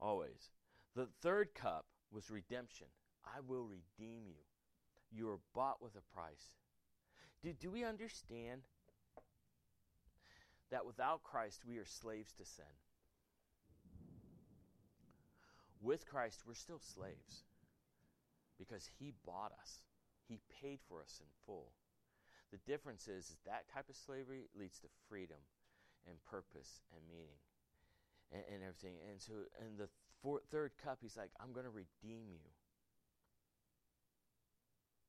always. 0.01 0.51
The 0.95 1.09
third 1.23 1.55
cup 1.55 1.87
was 2.13 2.31
redemption. 2.31 2.87
I 3.25 3.41
will 3.47 3.65
redeem 3.65 4.23
you. 4.27 4.43
You 5.13 5.29
are 5.31 5.39
bought 5.55 5.83
with 5.83 5.95
a 5.97 6.15
price. 6.15 6.57
Do, 7.43 7.53
do 7.53 7.71
we 7.71 7.85
understand 7.85 8.63
that 10.71 10.87
without 10.87 11.23
Christ 11.23 11.63
we 11.67 11.79
are 11.79 11.85
slaves 11.85 12.33
to 12.35 12.45
sin? 12.45 12.65
With 15.81 16.07
Christ, 16.07 16.43
we're 16.47 16.55
still 16.55 16.81
slaves 16.81 17.45
because 18.59 18.89
He 18.99 19.13
bought 19.27 19.53
us, 19.61 19.85
He 20.27 20.41
paid 20.63 20.79
for 20.89 21.03
us 21.03 21.21
in 21.21 21.27
full. 21.45 21.73
The 22.51 22.59
difference 22.71 23.09
is, 23.09 23.31
is 23.31 23.37
that 23.45 23.69
type 23.73 23.89
of 23.91 23.97
slavery 23.97 24.45
leads 24.59 24.79
to 24.81 24.89
freedom 25.09 25.37
and 26.07 26.17
purpose 26.25 26.81
and 26.95 27.03
meaning 27.11 27.37
and, 28.33 28.63
everything. 28.63 28.97
And 29.11 29.21
so, 29.21 29.33
in 29.61 29.77
the 29.77 29.89
third 30.51 30.73
cup, 30.83 30.99
He's 31.03 31.17
like, 31.17 31.31
I'm 31.41 31.53
going 31.53 31.67
to 31.67 31.71
redeem 31.71 32.25
you. 32.31 32.41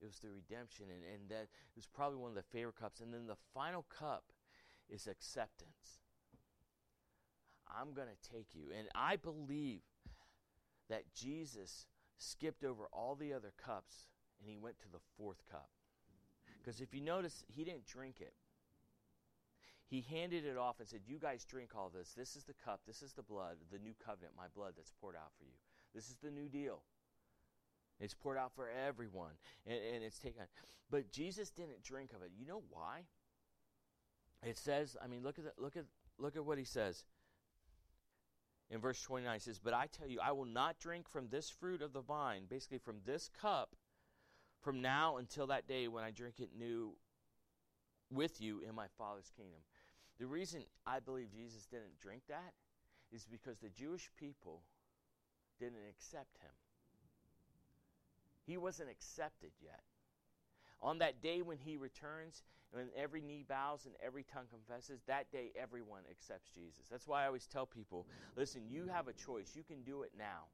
It 0.02 0.06
was 0.06 0.20
the 0.20 0.30
redemption, 0.30 0.86
and, 0.90 1.04
and 1.04 1.30
that 1.30 1.48
was 1.76 1.88
probably 1.88 2.18
one 2.18 2.30
of 2.30 2.36
the 2.36 2.44
favorite 2.44 2.76
cups. 2.76 3.00
And 3.00 3.14
then 3.14 3.28
the 3.28 3.38
final 3.54 3.86
cup 3.90 4.26
is 4.90 5.08
acceptance. 5.08 6.02
I'm 7.68 7.94
going 7.94 8.08
to 8.08 8.30
take 8.30 8.54
you. 8.54 8.68
And 8.78 8.88
I 8.94 9.16
believe 9.16 9.82
that 10.90 11.04
Jesus 11.14 11.88
skipped 12.18 12.64
over 12.64 12.88
all 12.94 13.16
the 13.16 13.34
other 13.34 13.52
cups 13.58 14.08
and 14.40 14.50
he 14.50 14.58
went 14.58 14.80
to 14.80 14.92
the 14.92 15.00
fourth 15.18 15.44
cup. 15.50 15.70
Because 16.62 16.82
if 16.82 16.94
you 16.94 17.02
notice, 17.02 17.44
he 17.48 17.64
didn't 17.64 17.86
drink 17.86 18.18
it. 18.20 18.34
He 19.88 20.02
handed 20.02 20.46
it 20.46 20.58
off 20.58 20.80
and 20.80 20.88
said, 20.88 21.02
You 21.06 21.20
guys 21.20 21.46
drink 21.46 21.72
all 21.76 21.92
this. 21.94 22.14
This 22.18 22.36
is 22.36 22.44
the 22.44 22.56
cup. 22.56 22.82
This 22.88 23.02
is 23.04 23.14
the 23.14 23.22
blood, 23.22 23.58
the 23.72 23.78
new 23.78 23.94
covenant, 24.04 24.34
my 24.36 24.48
blood 24.56 24.74
that's 24.76 24.94
poured 25.00 25.16
out 25.16 25.32
for 25.38 25.46
you. 25.46 25.58
This 25.94 26.10
is 26.10 26.18
the 26.24 26.32
new 26.32 26.50
deal. 26.50 26.82
It's 28.00 28.14
poured 28.14 28.38
out 28.38 28.52
for 28.54 28.70
everyone, 28.70 29.32
and, 29.66 29.78
and 29.96 30.04
it's 30.04 30.20
taken. 30.20 30.44
But 30.92 31.12
Jesus 31.12 31.50
didn't 31.50 31.84
drink 31.84 32.12
of 32.14 32.22
it. 32.22 32.32
You 32.38 32.46
know 32.46 32.64
why? 32.70 33.02
It 34.44 34.58
says, 34.58 34.98
I 35.04 35.08
mean, 35.08 35.24
look 35.24 35.40
at 35.40 35.46
the, 35.46 35.52
look 35.58 35.78
at 35.78 35.86
look 36.20 36.36
at 36.36 36.46
what 36.46 36.58
he 36.58 36.66
says 36.66 37.06
in 38.70 38.80
verse 38.80 39.02
29 39.02 39.40
says, 39.40 39.60
But 39.60 39.74
I 39.74 39.88
tell 39.88 40.08
you, 40.08 40.20
I 40.22 40.32
will 40.32 40.46
not 40.46 40.80
drink 40.80 41.08
from 41.08 41.28
this 41.30 41.50
fruit 41.50 41.82
of 41.82 41.94
the 41.94 42.02
vine, 42.02 42.44
basically 42.50 42.80
from 42.80 42.98
this 43.06 43.30
cup, 43.30 43.76
from 44.62 44.82
now 44.82 45.18
until 45.18 45.48
that 45.48 45.68
day 45.68 45.88
when 45.88 46.04
I 46.04 46.12
drink 46.12 46.40
it 46.40 46.50
new 46.58 46.96
with 48.10 48.42
you 48.42 48.62
in 48.68 48.74
my 48.74 48.88
Father's 48.98 49.32
kingdom. 49.36 49.60
The 50.20 50.26
reason 50.26 50.64
I 50.86 51.00
believe 51.00 51.32
Jesus 51.32 51.66
didn't 51.66 52.00
drink 52.00 52.24
that 52.30 52.54
is 53.12 53.26
because 53.26 53.60
the 53.60 53.70
Jewish 53.70 54.10
people 54.18 54.62
didn't 55.60 55.88
accept 55.90 56.38
him. 56.42 56.52
He 58.46 58.58
wasn't 58.58 58.90
accepted 58.90 59.52
yet. 59.62 59.82
On 60.82 61.00
that 61.00 61.22
day 61.22 61.42
when 61.42 61.58
he 61.58 61.78
returns, 61.78 62.44
when 62.72 62.90
every 62.96 63.22
knee 63.22 63.44
bows 63.48 63.86
and 63.86 63.96
every 64.06 64.24
tongue 64.24 64.48
confesses, 64.52 65.02
that 65.08 65.32
day 65.32 65.52
everyone 65.60 66.02
accepts 66.10 66.50
Jesus. 66.54 66.86
That's 66.90 67.08
why 67.08 67.24
I 67.24 67.28
always 67.28 67.48
tell 67.48 67.66
people 67.66 68.06
listen, 68.36 68.64
you 68.70 68.88
have 68.92 69.08
a 69.08 69.14
choice. 69.14 69.54
You 69.56 69.64
can 69.64 69.82
do 69.84 70.04
it 70.04 70.12
now. 70.18 70.46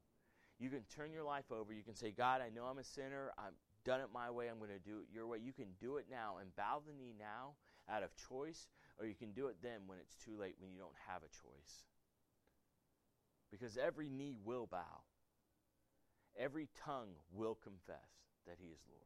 You 0.58 0.70
can 0.70 0.82
turn 0.94 1.12
your 1.12 1.24
life 1.24 1.50
over. 1.50 1.72
You 1.72 1.82
can 1.82 1.96
say, 1.96 2.12
God, 2.12 2.40
I 2.40 2.48
know 2.48 2.64
I'm 2.64 2.78
a 2.78 2.84
sinner. 2.84 3.32
I've 3.36 3.54
done 3.84 4.00
it 4.00 4.08
my 4.14 4.30
way. 4.30 4.48
I'm 4.48 4.58
going 4.58 4.70
to 4.70 4.78
do 4.78 5.00
it 5.00 5.06
your 5.12 5.26
way. 5.26 5.38
You 5.42 5.52
can 5.52 5.66
do 5.80 5.96
it 5.96 6.06
now 6.08 6.36
and 6.40 6.54
bow 6.54 6.82
the 6.86 6.92
knee 6.92 7.14
now 7.18 7.54
out 7.90 8.04
of 8.04 8.10
choice, 8.28 8.68
or 8.98 9.06
you 9.06 9.14
can 9.14 9.32
do 9.32 9.48
it 9.48 9.56
then 9.60 9.80
when 9.86 9.98
it's 9.98 10.14
too 10.14 10.38
late, 10.38 10.54
when 10.60 10.72
you 10.72 10.78
don't 10.78 10.94
have 11.08 11.22
a 11.22 11.28
choice. 11.28 11.86
Because 13.50 13.76
every 13.76 14.08
knee 14.08 14.36
will 14.44 14.66
bow, 14.70 15.02
every 16.38 16.68
tongue 16.84 17.14
will 17.32 17.58
confess 17.62 18.26
that 18.46 18.56
He 18.58 18.68
is 18.68 18.80
Lord. 18.88 19.02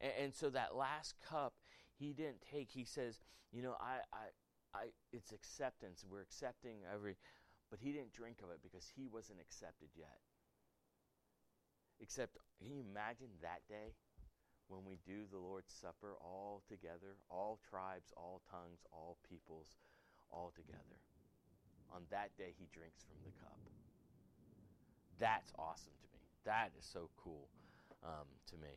And, 0.00 0.12
and 0.24 0.34
so 0.34 0.50
that 0.50 0.74
last 0.74 1.14
cup 1.28 1.54
he 1.96 2.12
didn't 2.12 2.42
take. 2.50 2.70
He 2.70 2.84
says, 2.84 3.20
you 3.52 3.62
know, 3.62 3.76
I, 3.80 4.02
I, 4.12 4.78
I, 4.78 4.84
it's 5.12 5.32
acceptance. 5.32 6.04
We're 6.08 6.22
accepting 6.22 6.82
every, 6.92 7.16
but 7.70 7.78
he 7.80 7.92
didn't 7.92 8.12
drink 8.12 8.38
of 8.42 8.50
it 8.50 8.60
because 8.62 8.90
he 8.96 9.06
wasn't 9.06 9.40
accepted 9.40 9.88
yet. 9.96 10.18
Except, 12.00 12.36
can 12.58 12.66
you 12.66 12.82
imagine 12.82 13.30
that 13.40 13.62
day 13.68 13.94
when 14.66 14.84
we 14.84 14.98
do 15.06 15.30
the 15.30 15.38
Lord's 15.38 15.72
Supper 15.72 16.16
all 16.20 16.62
together, 16.68 17.16
all 17.30 17.60
tribes, 17.70 18.12
all 18.16 18.42
tongues, 18.50 18.82
all 18.92 19.16
peoples, 19.28 19.78
all 20.30 20.52
together? 20.54 20.98
On 21.94 22.02
that 22.10 22.34
day, 22.36 22.52
he 22.58 22.66
drinks 22.74 23.04
from 23.06 23.22
the 23.22 23.30
cup. 23.38 23.60
That's 25.24 25.54
awesome 25.58 25.94
to 26.02 26.08
me. 26.12 26.20
That 26.44 26.72
is 26.78 26.84
so 26.84 27.08
cool 27.16 27.48
um, 28.04 28.26
to 28.50 28.56
me. 28.58 28.68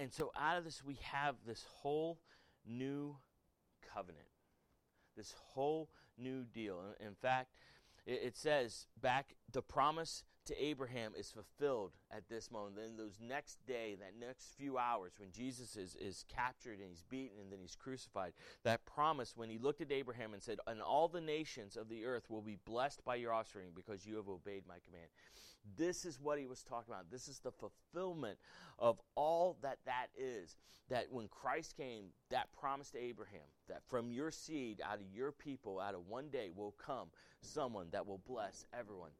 And 0.00 0.10
so 0.10 0.32
out 0.40 0.56
of 0.56 0.64
this, 0.64 0.82
we 0.82 0.96
have 1.02 1.34
this 1.46 1.66
whole 1.68 2.18
new 2.66 3.14
covenant, 3.92 4.24
this 5.18 5.34
whole 5.36 5.90
new 6.16 6.44
deal. 6.44 6.80
In 6.98 7.14
fact, 7.14 7.50
it 8.06 8.38
says 8.38 8.86
back, 9.02 9.34
the 9.52 9.60
promise 9.60 10.24
to 10.46 10.62
Abraham 10.62 11.12
is 11.16 11.30
fulfilled 11.30 11.92
at 12.10 12.28
this 12.28 12.50
moment. 12.50 12.76
Then 12.76 12.96
those 12.96 13.18
next 13.20 13.64
day, 13.66 13.96
that 14.00 14.18
next 14.18 14.54
few 14.56 14.76
hours, 14.78 15.12
when 15.18 15.30
Jesus 15.30 15.76
is, 15.76 15.96
is 15.96 16.24
captured 16.28 16.78
and 16.80 16.88
he's 16.88 17.04
beaten 17.08 17.38
and 17.40 17.52
then 17.52 17.60
he's 17.60 17.76
crucified, 17.76 18.32
that 18.64 18.84
promise 18.84 19.34
when 19.36 19.50
he 19.50 19.58
looked 19.58 19.80
at 19.80 19.92
Abraham 19.92 20.32
and 20.34 20.42
said, 20.42 20.58
And 20.66 20.80
all 20.80 21.08
the 21.08 21.20
nations 21.20 21.76
of 21.76 21.88
the 21.88 22.04
earth 22.04 22.28
will 22.28 22.42
be 22.42 22.58
blessed 22.64 23.04
by 23.04 23.16
your 23.16 23.32
offspring 23.32 23.68
because 23.74 24.04
you 24.04 24.16
have 24.16 24.28
obeyed 24.28 24.64
my 24.66 24.78
command. 24.84 25.08
This 25.76 26.04
is 26.04 26.20
what 26.20 26.40
he 26.40 26.46
was 26.46 26.64
talking 26.64 26.92
about. 26.92 27.10
This 27.10 27.28
is 27.28 27.38
the 27.38 27.52
fulfillment 27.52 28.38
of 28.78 29.00
all 29.14 29.58
that 29.62 29.78
that 29.86 30.08
is. 30.16 30.56
That 30.88 31.06
when 31.10 31.28
Christ 31.28 31.76
came, 31.76 32.06
that 32.30 32.52
promise 32.52 32.90
to 32.90 32.98
Abraham, 32.98 33.46
that 33.68 33.82
from 33.88 34.10
your 34.10 34.32
seed, 34.32 34.82
out 34.84 34.96
of 34.96 35.14
your 35.14 35.30
people, 35.30 35.78
out 35.78 35.94
of 35.94 36.08
one 36.08 36.28
day 36.30 36.50
will 36.54 36.74
come 36.84 37.08
someone 37.40 37.86
that 37.92 38.06
will 38.06 38.20
bless 38.26 38.66
everyone. 38.76 39.10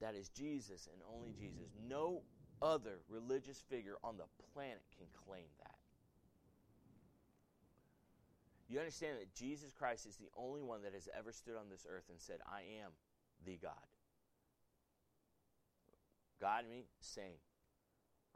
That 0.00 0.14
is 0.14 0.28
Jesus 0.28 0.88
and 0.92 1.02
only 1.14 1.32
Jesus. 1.32 1.70
No 1.88 2.22
other 2.62 3.00
religious 3.08 3.62
figure 3.68 3.96
on 4.02 4.16
the 4.16 4.24
planet 4.54 4.82
can 4.96 5.06
claim 5.26 5.48
that. 5.58 5.74
You 8.68 8.78
understand 8.78 9.18
that 9.18 9.34
Jesus 9.34 9.72
Christ 9.72 10.06
is 10.06 10.16
the 10.16 10.28
only 10.36 10.62
one 10.62 10.82
that 10.82 10.94
has 10.94 11.08
ever 11.16 11.32
stood 11.32 11.56
on 11.56 11.68
this 11.68 11.86
earth 11.90 12.04
and 12.08 12.20
said, 12.20 12.38
I 12.46 12.60
am 12.84 12.92
the 13.44 13.58
God. 13.60 13.72
God 16.40 16.64
me, 16.70 16.86
same. 17.00 17.42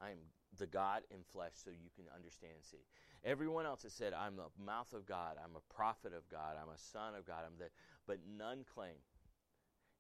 I 0.00 0.10
am 0.10 0.18
the 0.58 0.66
God 0.66 1.02
in 1.10 1.22
flesh 1.32 1.52
so 1.54 1.70
you 1.70 1.90
can 1.94 2.04
understand 2.14 2.52
and 2.56 2.64
see. 2.64 2.84
Everyone 3.24 3.64
else 3.64 3.84
has 3.84 3.92
said, 3.92 4.12
I'm 4.12 4.36
the 4.36 4.50
mouth 4.62 4.92
of 4.92 5.06
God, 5.06 5.36
I'm 5.42 5.56
a 5.56 5.74
prophet 5.74 6.12
of 6.12 6.28
God, 6.28 6.56
I'm 6.60 6.68
a 6.68 6.78
son 6.78 7.14
of 7.14 7.26
God, 7.26 7.44
I'm 7.46 7.56
the, 7.58 7.70
but 8.06 8.18
none 8.36 8.64
claim. 8.74 8.96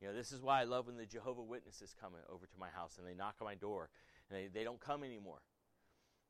You 0.00 0.08
know, 0.08 0.14
this 0.14 0.32
is 0.32 0.42
why 0.42 0.60
I 0.60 0.64
love 0.64 0.86
when 0.86 0.96
the 0.96 1.06
Jehovah 1.06 1.42
Witnesses 1.42 1.94
come 1.98 2.12
over 2.30 2.46
to 2.46 2.58
my 2.58 2.68
house 2.68 2.98
and 2.98 3.06
they 3.06 3.14
knock 3.14 3.36
on 3.40 3.46
my 3.46 3.54
door 3.54 3.88
and 4.28 4.38
they, 4.38 4.48
they 4.48 4.64
don't 4.64 4.80
come 4.80 5.02
anymore. 5.02 5.40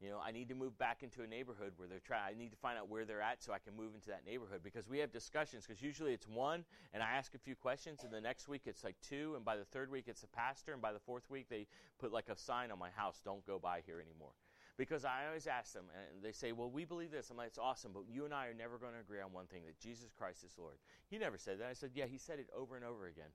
You 0.00 0.10
know, 0.10 0.20
I 0.22 0.32
need 0.32 0.48
to 0.48 0.54
move 0.54 0.76
back 0.76 1.02
into 1.02 1.22
a 1.22 1.26
neighborhood 1.26 1.72
where 1.76 1.88
they're 1.88 2.00
trying. 2.00 2.34
I 2.34 2.38
need 2.38 2.50
to 2.50 2.56
find 2.56 2.76
out 2.76 2.88
where 2.88 3.04
they're 3.04 3.22
at 3.22 3.42
so 3.42 3.52
I 3.52 3.58
can 3.58 3.76
move 3.76 3.94
into 3.94 4.08
that 4.08 4.26
neighborhood 4.26 4.60
because 4.62 4.88
we 4.88 4.98
have 4.98 5.12
discussions. 5.12 5.64
Because 5.66 5.82
usually 5.82 6.12
it's 6.12 6.26
one, 6.26 6.64
and 6.92 7.02
I 7.02 7.12
ask 7.12 7.34
a 7.34 7.38
few 7.38 7.54
questions, 7.54 8.02
and 8.02 8.12
the 8.12 8.20
next 8.20 8.48
week 8.48 8.62
it's 8.66 8.84
like 8.84 8.96
two, 9.00 9.34
and 9.36 9.44
by 9.44 9.56
the 9.56 9.64
third 9.64 9.90
week 9.90 10.04
it's 10.08 10.22
a 10.24 10.28
pastor, 10.28 10.72
and 10.72 10.82
by 10.82 10.92
the 10.92 10.98
fourth 10.98 11.30
week 11.30 11.48
they 11.48 11.66
put 11.98 12.12
like 12.12 12.28
a 12.28 12.36
sign 12.36 12.70
on 12.70 12.78
my 12.78 12.90
house: 12.90 13.22
"Don't 13.24 13.46
go 13.46 13.58
by 13.58 13.82
here 13.86 14.00
anymore." 14.00 14.32
Because 14.76 15.04
I 15.04 15.26
always 15.26 15.46
ask 15.46 15.72
them, 15.72 15.84
and 15.94 16.22
they 16.22 16.32
say, 16.32 16.50
"Well, 16.52 16.70
we 16.70 16.84
believe 16.84 17.12
this." 17.12 17.30
I'm 17.30 17.36
like, 17.36 17.48
"It's 17.48 17.58
awesome, 17.58 17.92
but 17.94 18.02
you 18.10 18.24
and 18.24 18.34
I 18.34 18.48
are 18.48 18.54
never 18.54 18.78
going 18.78 18.94
to 18.94 19.00
agree 19.00 19.20
on 19.20 19.32
one 19.32 19.46
thing: 19.46 19.62
that 19.64 19.78
Jesus 19.78 20.10
Christ 20.12 20.44
is 20.44 20.52
Lord." 20.58 20.76
He 21.08 21.18
never 21.18 21.38
said 21.38 21.60
that. 21.60 21.68
I 21.68 21.72
said, 21.72 21.92
"Yeah, 21.94 22.06
he 22.06 22.18
said 22.18 22.40
it 22.40 22.50
over 22.54 22.76
and 22.76 22.84
over 22.84 23.06
again." 23.06 23.30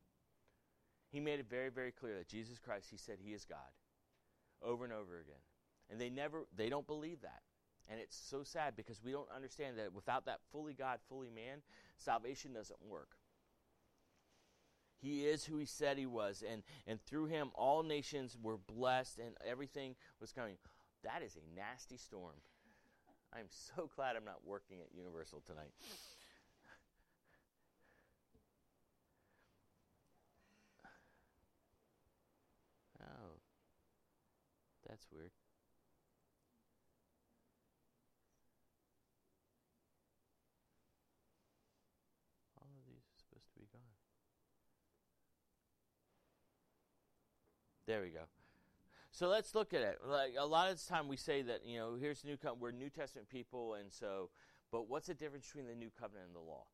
He 1.11 1.19
made 1.19 1.39
it 1.39 1.49
very, 1.49 1.69
very 1.69 1.91
clear 1.91 2.15
that 2.17 2.27
Jesus 2.27 2.59
Christ, 2.59 2.87
he 2.91 2.97
said 2.97 3.17
he 3.19 3.33
is 3.33 3.45
God 3.45 3.57
over 4.61 4.83
and 4.83 4.93
over 4.93 5.19
again. 5.19 5.41
And 5.89 5.99
they 5.99 6.09
never 6.09 6.45
they 6.55 6.69
don't 6.69 6.85
believe 6.85 7.21
that. 7.21 7.41
And 7.89 7.99
it's 7.99 8.15
so 8.15 8.43
sad 8.43 8.75
because 8.75 9.01
we 9.03 9.11
don't 9.11 9.29
understand 9.35 9.79
that 9.79 9.93
without 9.93 10.25
that 10.25 10.39
fully 10.51 10.73
God, 10.73 10.99
fully 11.09 11.31
man, 11.31 11.63
salvation 11.97 12.53
doesn't 12.53 12.79
work. 12.87 13.09
He 15.01 15.25
is 15.25 15.45
who 15.45 15.57
he 15.57 15.65
said 15.65 15.97
he 15.97 16.05
was, 16.05 16.43
and, 16.47 16.61
and 16.85 17.01
through 17.01 17.27
him 17.27 17.51
all 17.55 17.83
nations 17.83 18.37
were 18.41 18.57
blessed 18.57 19.17
and 19.17 19.33
everything 19.45 19.95
was 20.19 20.33
coming. 20.33 20.57
That 21.03 21.23
is 21.23 21.37
a 21.37 21.55
nasty 21.55 21.97
storm. 21.97 22.35
I'm 23.33 23.47
so 23.49 23.89
glad 23.95 24.15
I'm 24.15 24.25
not 24.25 24.45
working 24.45 24.79
at 24.81 24.93
Universal 24.95 25.41
tonight. 25.45 25.71
Oh, 33.01 33.39
that's 34.99 35.12
weird. 35.12 35.31
All 42.57 42.67
of 42.77 42.85
these 42.85 42.99
are 42.99 43.17
supposed 43.17 43.47
to 43.53 43.59
be 43.59 43.67
gone. 43.71 43.81
There 47.88 48.01
we 48.01 48.09
go. 48.09 48.25
So 49.12 49.27
let's 49.27 49.55
look 49.55 49.73
at 49.73 49.81
it. 49.81 49.99
Like 50.05 50.33
a 50.38 50.45
lot 50.45 50.69
of 50.69 50.77
the 50.81 50.89
time, 50.89 51.07
we 51.07 51.17
say 51.17 51.41
that 51.43 51.65
you 51.65 51.77
know, 51.77 51.95
here's 51.99 52.23
new 52.25 52.38
co- 52.38 52.57
we're 52.59 52.71
New 52.71 52.89
Testament 52.89 53.29
people, 53.29 53.75
and 53.75 53.91
so, 53.91 54.29
but 54.71 54.89
what's 54.89 55.07
the 55.07 55.13
difference 55.13 55.47
between 55.47 55.67
the 55.67 55.75
new 55.75 55.89
covenant 55.99 56.27
and 56.27 56.35
the 56.35 56.39
law? 56.39 56.65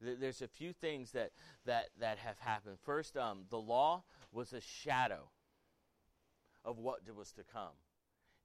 There's 0.00 0.42
a 0.42 0.48
few 0.48 0.72
things 0.72 1.10
that 1.12 1.32
that 1.64 1.86
that 1.98 2.18
have 2.18 2.38
happened. 2.38 2.78
First, 2.84 3.16
um, 3.16 3.46
the 3.50 3.58
law 3.58 4.04
was 4.32 4.52
a 4.52 4.60
shadow 4.60 5.30
of 6.64 6.78
what 6.78 7.00
was 7.14 7.32
to 7.32 7.42
come. 7.42 7.72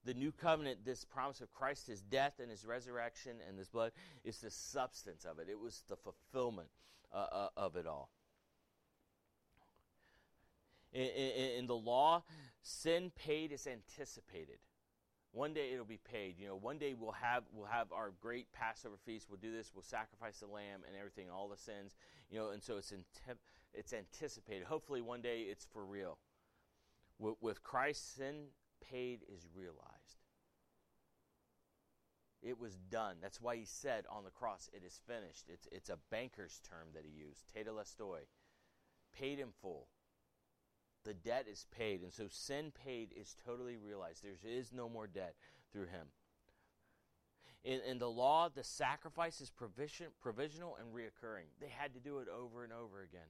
The 0.04 0.14
new 0.14 0.32
covenant, 0.32 0.84
this 0.84 1.04
promise 1.04 1.40
of 1.40 1.52
Christ, 1.52 1.86
his 1.86 2.02
death 2.02 2.34
and 2.40 2.50
his 2.50 2.66
resurrection 2.66 3.36
and 3.48 3.58
his 3.58 3.68
blood, 3.68 3.92
is 4.22 4.38
the 4.38 4.50
substance 4.50 5.24
of 5.24 5.38
it. 5.38 5.48
It 5.50 5.58
was 5.58 5.82
the 5.88 5.96
fulfillment 5.96 6.68
uh, 7.12 7.26
uh, 7.32 7.48
of 7.56 7.76
it 7.76 7.86
all. 7.86 8.10
In, 10.92 11.06
in, 11.06 11.50
in 11.58 11.66
the 11.66 11.74
law, 11.74 12.22
sin 12.62 13.10
paid 13.16 13.50
is 13.50 13.66
anticipated. 13.66 14.58
One 15.32 15.52
day 15.52 15.72
it'll 15.72 15.84
be 15.84 15.98
paid. 15.98 16.38
You 16.38 16.46
know, 16.46 16.54
one 16.56 16.78
day 16.78 16.94
we'll 16.94 17.10
have 17.10 17.42
we'll 17.52 17.66
have 17.66 17.90
our 17.92 18.12
great 18.20 18.52
Passover 18.52 18.94
feast. 19.04 19.26
We'll 19.28 19.40
do 19.40 19.50
this. 19.50 19.72
We'll 19.74 19.82
sacrifice 19.82 20.38
the 20.38 20.46
lamb 20.46 20.82
and 20.86 20.96
everything, 20.96 21.28
all 21.28 21.48
the 21.48 21.56
sins. 21.56 21.96
You 22.30 22.38
know, 22.38 22.50
and 22.50 22.62
so 22.62 22.76
it's 22.76 22.92
it's 23.72 23.92
anticipated. 23.92 24.64
Hopefully, 24.66 25.00
one 25.00 25.22
day 25.22 25.40
it's 25.40 25.66
for 25.72 25.84
real. 25.84 26.18
With, 27.18 27.36
with 27.40 27.60
sin 27.92 28.46
paid 28.80 29.20
is 29.28 29.46
realized. 29.54 30.24
It 32.42 32.58
was 32.58 32.76
done. 32.76 33.16
That's 33.22 33.40
why 33.40 33.56
he 33.56 33.64
said 33.64 34.04
on 34.10 34.24
the 34.24 34.30
cross, 34.30 34.68
"It 34.74 34.84
is 34.84 35.00
finished." 35.06 35.48
It's 35.48 35.66
it's 35.72 35.88
a 35.88 35.98
banker's 36.10 36.60
term 36.68 36.88
that 36.92 37.04
he 37.04 37.10
used, 37.10 37.44
tetelestai, 37.54 38.26
paid 39.12 39.38
in 39.38 39.50
full. 39.62 39.88
The 41.04 41.14
debt 41.14 41.46
is 41.50 41.66
paid, 41.70 42.02
and 42.02 42.12
so 42.12 42.28
sin 42.28 42.70
paid 42.70 43.12
is 43.16 43.34
totally 43.46 43.76
realized. 43.76 44.22
There 44.22 44.32
is 44.44 44.72
no 44.72 44.88
more 44.88 45.06
debt 45.06 45.36
through 45.72 45.86
him. 45.86 46.08
In, 47.62 47.80
in 47.80 47.98
the 47.98 48.10
law, 48.10 48.50
the 48.50 48.62
sacrifice 48.62 49.40
is 49.40 49.50
provision, 49.50 50.08
provisional 50.20 50.76
and 50.76 50.94
reoccurring. 50.94 51.48
They 51.60 51.68
had 51.68 51.94
to 51.94 52.00
do 52.00 52.18
it 52.18 52.28
over 52.28 52.62
and 52.62 52.72
over 52.72 53.02
again. 53.02 53.28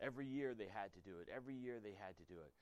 Every 0.00 0.26
year 0.26 0.54
they 0.54 0.66
had 0.66 0.92
to 0.94 1.00
do 1.00 1.20
it. 1.20 1.28
Every 1.34 1.54
year 1.54 1.78
they 1.82 1.94
had 1.98 2.16
to 2.18 2.24
do 2.24 2.40
it. 2.44 2.52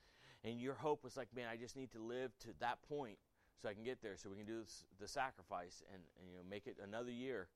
And 0.43 0.59
your 0.59 0.73
hope 0.73 1.03
was 1.03 1.15
like, 1.15 1.29
man, 1.35 1.47
I 1.51 1.55
just 1.55 1.75
need 1.75 1.91
to 1.91 1.99
live 1.99 2.31
to 2.39 2.49
that 2.59 2.79
point 2.87 3.17
so 3.61 3.69
I 3.69 3.73
can 3.73 3.83
get 3.83 4.01
there, 4.01 4.17
so 4.17 4.29
we 4.29 4.35
can 4.35 4.45
do 4.45 4.59
this, 4.59 4.83
the 4.99 5.07
sacrifice 5.07 5.83
and, 5.91 6.01
and 6.19 6.29
you 6.29 6.35
know 6.35 6.43
make 6.49 6.67
it 6.67 6.77
another 6.83 7.11
year. 7.11 7.47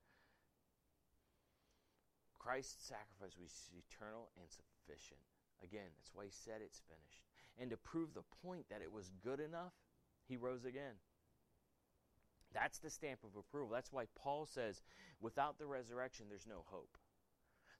Christ's 2.39 2.87
sacrifice 2.87 3.35
was 3.37 3.51
eternal 3.75 4.29
and 4.39 4.47
sufficient. 4.49 5.19
Again, 5.61 5.89
that's 5.97 6.11
why 6.13 6.25
he 6.25 6.31
said 6.31 6.61
it's 6.63 6.81
finished. 6.87 7.23
And 7.59 7.69
to 7.71 7.77
prove 7.77 8.13
the 8.13 8.23
point 8.45 8.69
that 8.69 8.81
it 8.81 8.91
was 8.91 9.11
good 9.23 9.39
enough, 9.39 9.73
he 10.27 10.37
rose 10.37 10.63
again. 10.63 10.95
That's 12.53 12.77
the 12.79 12.89
stamp 12.89 13.19
of 13.23 13.35
approval. 13.37 13.69
That's 13.73 13.91
why 13.91 14.05
Paul 14.15 14.45
says, 14.45 14.81
without 15.19 15.57
the 15.57 15.65
resurrection, 15.65 16.27
there's 16.29 16.47
no 16.47 16.63
hope. 16.65 16.97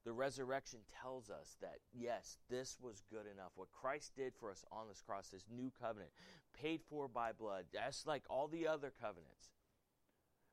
The 0.05 0.13
resurrection 0.13 0.79
tells 1.01 1.29
us 1.29 1.57
that, 1.61 1.79
yes, 1.93 2.37
this 2.49 2.77
was 2.81 3.03
good 3.11 3.25
enough. 3.31 3.51
What 3.55 3.71
Christ 3.71 4.13
did 4.15 4.33
for 4.39 4.49
us 4.51 4.63
on 4.71 4.87
this 4.87 5.01
cross, 5.05 5.27
this 5.27 5.45
new 5.53 5.71
covenant, 5.81 6.11
paid 6.53 6.81
for 6.89 7.07
by 7.07 7.33
blood, 7.33 7.65
that's 7.73 8.05
like 8.05 8.23
all 8.29 8.47
the 8.47 8.67
other 8.67 8.91
covenants. 9.01 9.51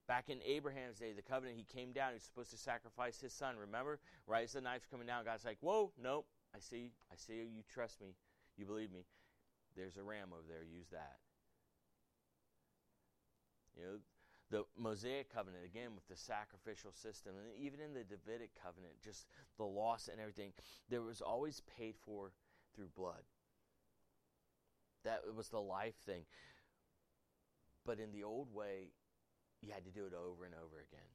Back 0.06 0.28
in 0.28 0.40
Abraham's 0.44 0.98
day, 0.98 1.12
the 1.12 1.22
covenant, 1.22 1.56
he 1.56 1.64
came 1.64 1.92
down, 1.92 2.10
he 2.10 2.14
was 2.14 2.24
supposed 2.24 2.50
to 2.50 2.58
sacrifice 2.58 3.20
his 3.20 3.32
son. 3.32 3.56
Remember? 3.56 4.00
Right 4.26 4.44
as 4.44 4.52
the 4.52 4.60
knife's 4.60 4.86
coming 4.90 5.06
down, 5.06 5.24
God's 5.24 5.44
like, 5.44 5.58
whoa, 5.60 5.92
nope, 6.02 6.26
I 6.54 6.58
see, 6.58 6.92
I 7.10 7.16
see 7.16 7.34
you 7.34 7.62
trust 7.72 8.00
me, 8.00 8.14
you 8.58 8.66
believe 8.66 8.92
me. 8.92 9.06
There's 9.76 9.96
a 9.96 10.02
ram 10.02 10.28
over 10.32 10.46
there, 10.48 10.62
use 10.62 10.88
that. 10.90 11.18
You 13.76 13.82
know, 13.82 13.98
the 14.50 14.64
Mosaic 14.78 15.32
covenant, 15.32 15.64
again, 15.64 15.94
with 15.94 16.06
the 16.08 16.16
sacrificial 16.16 16.92
system, 16.92 17.32
and 17.36 17.64
even 17.64 17.80
in 17.80 17.94
the 17.94 18.04
Davidic 18.04 18.50
covenant, 18.62 18.94
just 19.02 19.26
the 19.56 19.64
loss 19.64 20.08
and 20.08 20.20
everything, 20.20 20.52
there 20.88 21.02
was 21.02 21.20
always 21.20 21.62
paid 21.78 21.94
for 22.04 22.32
through 22.74 22.88
blood. 22.96 23.22
That 25.04 25.20
was 25.34 25.48
the 25.48 25.60
life 25.60 25.96
thing. 26.06 26.24
But 27.84 28.00
in 28.00 28.12
the 28.12 28.24
old 28.24 28.52
way, 28.54 28.92
you 29.60 29.72
had 29.72 29.84
to 29.84 29.90
do 29.90 30.06
it 30.06 30.12
over 30.14 30.44
and 30.44 30.54
over 30.54 30.80
again. 30.80 31.08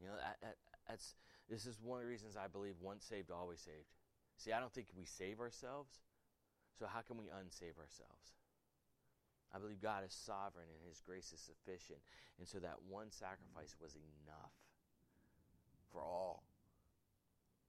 You 0.00 0.06
know, 0.06 0.14
that, 0.16 0.36
that, 0.42 0.56
that's 0.88 1.14
this 1.48 1.66
is 1.66 1.78
one 1.82 1.98
of 1.98 2.04
the 2.04 2.10
reasons 2.10 2.36
I 2.36 2.46
believe 2.46 2.74
once 2.80 3.04
saved, 3.04 3.30
always 3.30 3.60
saved. 3.60 3.88
See, 4.36 4.52
I 4.52 4.60
don't 4.60 4.72
think 4.72 4.86
we 4.96 5.04
save 5.04 5.40
ourselves, 5.40 5.98
so 6.78 6.86
how 6.86 7.00
can 7.00 7.16
we 7.16 7.24
unsave 7.24 7.78
ourselves? 7.80 8.36
I 9.54 9.58
believe 9.58 9.80
God 9.80 10.04
is 10.04 10.12
sovereign 10.12 10.66
and 10.68 10.88
His 10.88 11.00
grace 11.00 11.32
is 11.32 11.40
sufficient. 11.40 12.00
And 12.38 12.46
so 12.46 12.58
that 12.58 12.82
one 12.88 13.10
sacrifice 13.10 13.76
was 13.80 13.96
enough 13.96 14.52
for 15.90 16.00
all. 16.00 16.44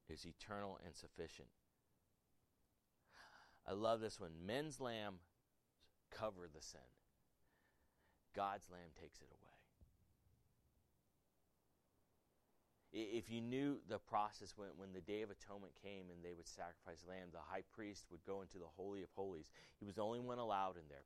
It's 0.10 0.26
eternal 0.26 0.80
and 0.86 0.96
sufficient. 0.96 1.48
I 3.68 3.74
love 3.74 4.02
this 4.02 4.20
one. 4.20 4.32
Men's 4.46 4.80
lamb 4.80 5.16
cover 6.12 6.50
the 6.54 6.62
sin. 6.62 6.82
God's 8.36 8.70
lamb 8.72 8.90
takes 9.00 9.20
it 9.22 9.30
away. 9.30 9.50
If 12.92 13.30
you 13.30 13.42
knew 13.42 13.78
the 13.88 14.00
process 14.00 14.54
when, 14.56 14.70
when 14.78 14.94
the 14.94 15.02
Day 15.02 15.22
of 15.22 15.30
Atonement 15.30 15.74
came 15.84 16.10
and 16.10 16.24
they 16.24 16.34
would 16.34 16.48
sacrifice 16.48 17.06
lamb, 17.08 17.30
the 17.32 17.38
high 17.38 17.62
priest 17.76 18.06
would 18.10 18.26
go 18.26 18.42
into 18.42 18.58
the 18.58 18.66
Holy 18.66 19.04
of 19.04 19.10
Holies. 19.16 19.46
He 19.80 19.86
was 19.86 19.96
the 19.96 20.02
only 20.02 20.20
one 20.20 20.40
allowed 20.40 20.76
in 20.76 20.90
there. 20.90 21.06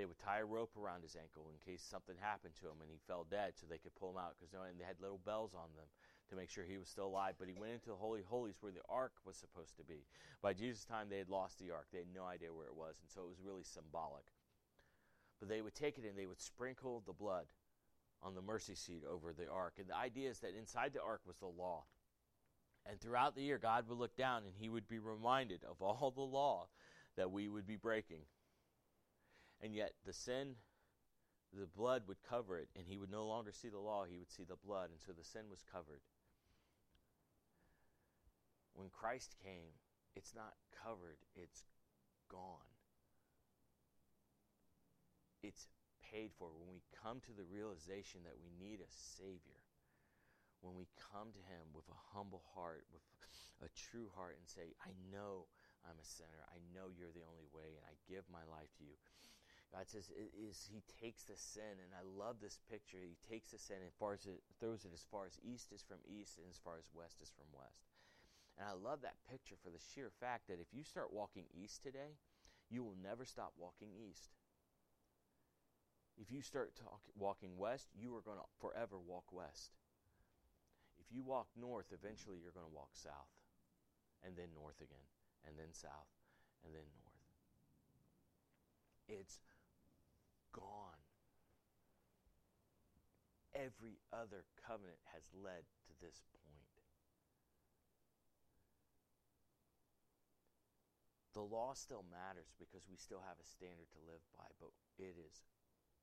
They 0.00 0.08
would 0.08 0.18
tie 0.18 0.40
a 0.40 0.48
rope 0.48 0.72
around 0.80 1.04
his 1.04 1.12
ankle 1.12 1.52
in 1.52 1.60
case 1.60 1.84
something 1.84 2.16
happened 2.16 2.56
to 2.56 2.72
him 2.72 2.80
and 2.80 2.88
he 2.88 2.96
fell 3.04 3.28
dead 3.28 3.52
so 3.52 3.68
they 3.68 3.76
could 3.76 3.94
pull 4.00 4.16
him 4.16 4.16
out 4.16 4.32
because 4.40 4.48
they 4.56 4.84
had 4.88 4.96
little 4.96 5.20
bells 5.20 5.52
on 5.52 5.68
them 5.76 5.84
to 6.30 6.36
make 6.36 6.48
sure 6.48 6.64
he 6.64 6.78
was 6.80 6.88
still 6.88 7.12
alive. 7.12 7.34
But 7.36 7.48
he 7.48 7.60
went 7.60 7.76
into 7.76 7.92
the 7.92 8.00
Holy 8.00 8.24
Holies 8.24 8.56
where 8.64 8.72
the 8.72 8.80
ark 8.88 9.12
was 9.26 9.36
supposed 9.36 9.76
to 9.76 9.84
be. 9.84 10.08
By 10.40 10.54
Jesus' 10.54 10.88
time, 10.88 11.08
they 11.10 11.20
had 11.20 11.28
lost 11.28 11.58
the 11.58 11.70
ark. 11.70 11.92
They 11.92 12.00
had 12.00 12.16
no 12.16 12.24
idea 12.24 12.48
where 12.48 12.64
it 12.64 12.74
was, 12.74 12.96
and 12.96 13.12
so 13.12 13.28
it 13.28 13.28
was 13.28 13.44
really 13.44 13.60
symbolic. 13.60 14.24
But 15.36 15.50
they 15.50 15.60
would 15.60 15.74
take 15.74 15.98
it 15.98 16.08
and 16.08 16.16
they 16.16 16.24
would 16.24 16.40
sprinkle 16.40 17.02
the 17.04 17.12
blood 17.12 17.52
on 18.22 18.34
the 18.34 18.40
mercy 18.40 18.76
seat 18.76 19.04
over 19.04 19.34
the 19.34 19.52
ark. 19.52 19.74
And 19.76 19.88
the 19.88 20.00
idea 20.00 20.30
is 20.30 20.40
that 20.40 20.56
inside 20.56 20.94
the 20.94 21.04
ark 21.04 21.20
was 21.26 21.36
the 21.36 21.52
law. 21.52 21.84
And 22.88 22.98
throughout 22.98 23.36
the 23.36 23.42
year, 23.42 23.58
God 23.58 23.86
would 23.88 23.98
look 23.98 24.16
down 24.16 24.44
and 24.48 24.56
he 24.56 24.70
would 24.70 24.88
be 24.88 24.98
reminded 24.98 25.60
of 25.68 25.82
all 25.82 26.10
the 26.10 26.22
law 26.22 26.68
that 27.16 27.30
we 27.30 27.48
would 27.48 27.66
be 27.66 27.76
breaking. 27.76 28.24
And 29.62 29.74
yet, 29.74 29.92
the 30.06 30.12
sin, 30.12 30.54
the 31.52 31.66
blood 31.66 32.02
would 32.08 32.22
cover 32.28 32.58
it, 32.58 32.68
and 32.76 32.86
he 32.86 32.96
would 32.96 33.10
no 33.10 33.26
longer 33.26 33.52
see 33.52 33.68
the 33.68 33.78
law, 33.78 34.04
he 34.04 34.18
would 34.18 34.30
see 34.30 34.44
the 34.44 34.56
blood. 34.56 34.90
And 34.90 35.00
so 35.00 35.12
the 35.12 35.24
sin 35.24 35.42
was 35.50 35.62
covered. 35.70 36.00
When 38.74 38.88
Christ 38.88 39.34
came, 39.42 39.74
it's 40.16 40.34
not 40.34 40.54
covered, 40.82 41.18
it's 41.36 41.64
gone. 42.30 42.70
it's 45.42 45.68
paid 46.04 46.30
for. 46.36 46.52
When 46.52 46.68
we 46.68 46.84
come 46.92 47.20
to 47.24 47.32
the 47.32 47.46
realization 47.48 48.24
that 48.24 48.36
we 48.36 48.52
need 48.60 48.80
a 48.80 48.90
Savior, 49.16 49.60
when 50.60 50.76
we 50.76 50.88
come 50.98 51.32
to 51.32 51.42
Him 51.48 51.72
with 51.72 51.88
a 51.88 52.02
humble 52.12 52.44
heart, 52.52 52.84
with 52.92 53.04
a 53.64 53.68
true 53.72 54.12
heart, 54.16 54.36
and 54.36 54.48
say, 54.48 54.76
I 54.84 54.92
know 55.08 55.48
I'm 55.84 55.96
a 55.96 56.04
sinner. 56.04 56.44
I 56.52 56.60
know 56.76 56.92
you're 56.92 57.12
the 57.12 57.24
only 57.24 57.48
way, 57.52 57.76
and 57.76 57.84
I 57.88 57.96
give 58.04 58.24
my 58.28 58.44
life 58.48 58.72
to 58.80 58.84
you. 58.84 58.96
God 59.70 59.86
says 59.86 60.10
is 60.10 60.66
He 60.66 60.82
takes 60.98 61.24
the 61.24 61.38
sin, 61.38 61.78
and 61.78 61.94
I 61.94 62.02
love 62.02 62.42
this 62.42 62.58
picture. 62.70 62.98
He 62.98 63.18
takes 63.22 63.54
the 63.54 63.58
sin 63.58 63.78
and 63.82 63.94
far 63.98 64.14
it, 64.14 64.26
throws 64.58 64.84
it 64.84 64.90
as 64.92 65.06
far 65.06 65.26
as 65.26 65.38
east 65.46 65.70
is 65.70 65.86
from 65.86 66.02
east, 66.10 66.38
and 66.38 66.50
as 66.50 66.58
far 66.58 66.74
as 66.78 66.90
west 66.90 67.22
is 67.22 67.30
from 67.30 67.46
west. 67.54 67.86
And 68.58 68.66
I 68.66 68.74
love 68.74 69.02
that 69.02 69.22
picture 69.30 69.54
for 69.62 69.70
the 69.70 69.80
sheer 69.94 70.10
fact 70.10 70.48
that 70.48 70.60
if 70.60 70.74
you 70.74 70.82
start 70.82 71.14
walking 71.14 71.46
east 71.54 71.82
today, 71.82 72.18
you 72.68 72.82
will 72.82 72.98
never 72.98 73.24
stop 73.24 73.54
walking 73.56 73.94
east. 73.94 74.34
If 76.20 76.30
you 76.30 76.42
start 76.42 76.76
talk, 76.76 77.00
walking 77.16 77.56
west, 77.56 77.88
you 77.94 78.14
are 78.14 78.26
going 78.26 78.36
to 78.36 78.50
forever 78.60 78.98
walk 78.98 79.32
west. 79.32 79.72
If 81.00 81.08
you 81.14 81.22
walk 81.22 81.46
north, 81.56 81.94
eventually 81.94 82.38
you're 82.42 82.52
going 82.52 82.68
to 82.68 82.76
walk 82.76 82.90
south, 82.92 83.32
and 84.26 84.36
then 84.36 84.52
north 84.52 84.76
again, 84.82 85.08
and 85.46 85.56
then 85.56 85.72
south, 85.72 86.10
and 86.66 86.74
then 86.74 86.84
north. 86.92 87.10
It's 89.08 89.40
gone. 90.52 91.00
Every 93.54 93.98
other 94.12 94.44
covenant 94.66 95.02
has 95.12 95.26
led 95.34 95.66
to 95.86 95.92
this 96.00 96.22
point. 96.30 96.50
The 101.32 101.42
law 101.42 101.74
still 101.74 102.04
matters 102.10 102.52
because 102.58 102.86
we 102.90 102.96
still 102.96 103.22
have 103.26 103.38
a 103.38 103.46
standard 103.46 103.86
to 103.94 104.06
live 104.06 104.22
by, 104.36 104.50
but 104.58 104.70
it 104.98 105.14
is 105.14 105.42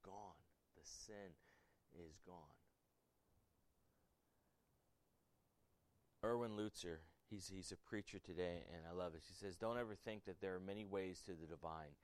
gone. 0.03 0.39
The 0.75 0.85
sin 0.87 1.35
is 1.93 2.19
gone. 2.25 2.55
Erwin 6.23 6.51
Lutzer, 6.51 7.03
he's, 7.29 7.51
he's 7.53 7.71
a 7.71 7.77
preacher 7.77 8.19
today, 8.19 8.63
and 8.73 8.83
I 8.89 8.95
love 8.95 9.13
it. 9.15 9.23
He 9.27 9.33
says, 9.33 9.55
Don't 9.55 9.77
ever 9.77 9.95
think 9.95 10.25
that 10.25 10.41
there 10.41 10.55
are 10.55 10.59
many 10.59 10.85
ways 10.85 11.21
to 11.25 11.31
the 11.31 11.47
divine. 11.47 11.95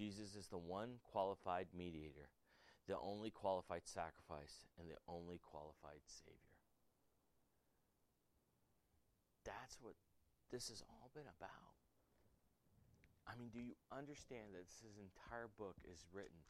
Jesus 0.00 0.32
is 0.32 0.48
the 0.48 0.56
one 0.56 0.96
qualified 1.12 1.68
mediator, 1.76 2.32
the 2.88 2.96
only 2.96 3.28
qualified 3.28 3.84
sacrifice, 3.84 4.64
and 4.80 4.88
the 4.88 4.96
only 5.04 5.36
qualified 5.44 6.00
Savior. 6.08 6.56
That's 9.44 9.76
what 9.84 10.00
this 10.48 10.72
has 10.72 10.80
all 10.88 11.12
been 11.12 11.28
about. 11.28 11.76
I 13.28 13.36
mean, 13.36 13.52
do 13.52 13.60
you 13.60 13.76
understand 13.92 14.56
that 14.56 14.64
this 14.64 14.96
entire 14.96 15.52
book 15.60 15.76
is 15.84 16.08
written 16.16 16.40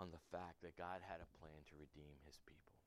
on 0.00 0.08
the 0.08 0.24
fact 0.32 0.64
that 0.64 0.80
God 0.80 1.04
had 1.04 1.20
a 1.20 1.28
plan 1.36 1.60
to 1.68 1.76
redeem 1.76 2.16
his 2.24 2.40
people? 2.48 2.80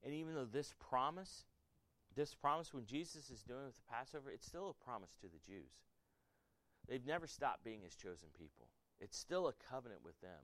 And 0.00 0.16
even 0.16 0.32
though 0.32 0.48
this 0.48 0.72
promise, 0.80 1.44
this 2.16 2.32
promise 2.32 2.72
when 2.72 2.86
Jesus 2.88 3.28
is 3.28 3.44
doing 3.44 3.68
with 3.68 3.76
the 3.76 3.84
Passover, 3.92 4.32
it's 4.32 4.48
still 4.48 4.72
a 4.72 4.84
promise 4.84 5.12
to 5.20 5.28
the 5.28 5.44
Jews. 5.44 5.76
They've 6.88 7.06
never 7.06 7.26
stopped 7.26 7.64
being 7.64 7.82
his 7.82 7.94
chosen 7.94 8.28
people. 8.38 8.68
It's 9.00 9.18
still 9.18 9.48
a 9.48 9.54
covenant 9.70 10.00
with 10.04 10.20
them. 10.20 10.40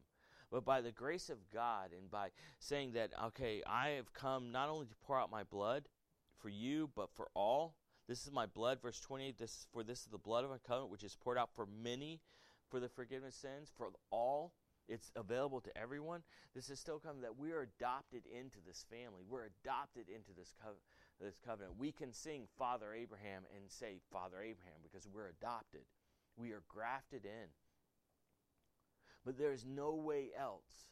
But 0.51 0.65
by 0.65 0.81
the 0.81 0.91
grace 0.91 1.31
of 1.31 1.49
God 1.53 1.91
and 1.97 2.11
by 2.11 2.31
saying 2.59 2.93
that, 2.93 3.13
okay, 3.27 3.63
I 3.67 3.91
have 3.91 4.13
come 4.13 4.51
not 4.51 4.69
only 4.69 4.87
to 4.87 4.95
pour 5.07 5.19
out 5.19 5.31
my 5.31 5.45
blood 5.45 5.85
for 6.39 6.49
you, 6.49 6.91
but 6.97 7.11
for 7.15 7.29
all, 7.35 7.77
this 8.09 8.27
is 8.27 8.33
my 8.33 8.47
blood, 8.47 8.83
verse 8.83 8.99
28. 9.01 9.39
This 9.39 9.67
for 9.73 9.85
this 9.85 10.01
is 10.01 10.07
the 10.07 10.19
blood 10.19 10.45
of 10.45 10.51
a 10.51 10.59
covenant 10.59 10.91
which 10.91 11.05
is 11.05 11.17
poured 11.17 11.39
out 11.39 11.51
for 11.55 11.67
many 11.67 12.21
for 12.69 12.81
the 12.81 12.89
forgiveness 12.89 13.37
of 13.37 13.41
sins, 13.41 13.71
for 13.77 13.91
all. 14.11 14.53
It's 14.89 15.13
available 15.15 15.61
to 15.61 15.79
everyone. 15.79 16.23
This 16.53 16.69
is 16.69 16.81
still 16.81 16.99
coming 16.99 17.23
that 17.23 17.39
we 17.39 17.53
are 17.53 17.61
adopted 17.61 18.23
into 18.27 18.59
this 18.67 18.85
family. 18.91 19.23
We're 19.29 19.47
adopted 19.47 20.09
into 20.09 20.33
this, 20.37 20.53
co- 20.61 20.83
this 21.21 21.39
covenant. 21.47 21.79
We 21.79 21.93
can 21.93 22.13
sing 22.13 22.49
Father 22.59 22.93
Abraham 22.93 23.45
and 23.55 23.71
say 23.71 24.01
Father 24.11 24.43
Abraham 24.43 24.83
because 24.83 25.07
we're 25.07 25.29
adopted. 25.29 25.83
We 26.37 26.53
are 26.53 26.63
grafted 26.69 27.25
in. 27.25 27.49
But 29.25 29.39
there's 29.39 29.67
no 29.67 29.95
way 29.95 30.31
else. 30.39 30.89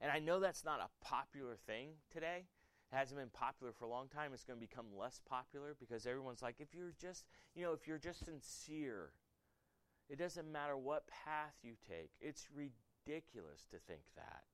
And 0.00 0.10
I 0.10 0.18
know 0.18 0.40
that's 0.40 0.64
not 0.64 0.80
a 0.80 1.04
popular 1.04 1.56
thing 1.66 1.90
today 2.12 2.44
It 2.92 2.96
hasn't 2.96 3.18
been 3.18 3.30
popular 3.30 3.72
for 3.72 3.86
a 3.86 3.88
long 3.88 4.08
time. 4.08 4.32
It's 4.34 4.44
going 4.44 4.60
to 4.60 4.66
become 4.66 4.86
less 4.96 5.20
popular 5.28 5.74
because 5.78 6.06
everyone's 6.06 6.42
like, 6.42 6.56
if 6.60 6.74
you're 6.74 6.94
just, 7.00 7.24
you 7.54 7.62
know, 7.64 7.72
if 7.72 7.88
you're 7.88 7.98
just 7.98 8.24
sincere, 8.24 9.12
it 10.08 10.18
doesn't 10.18 10.50
matter 10.50 10.76
what 10.76 11.06
path 11.08 11.54
you 11.62 11.74
take. 11.88 12.10
It's 12.20 12.48
ridiculous 12.54 13.64
to 13.70 13.78
think 13.78 14.02
that. 14.16 14.44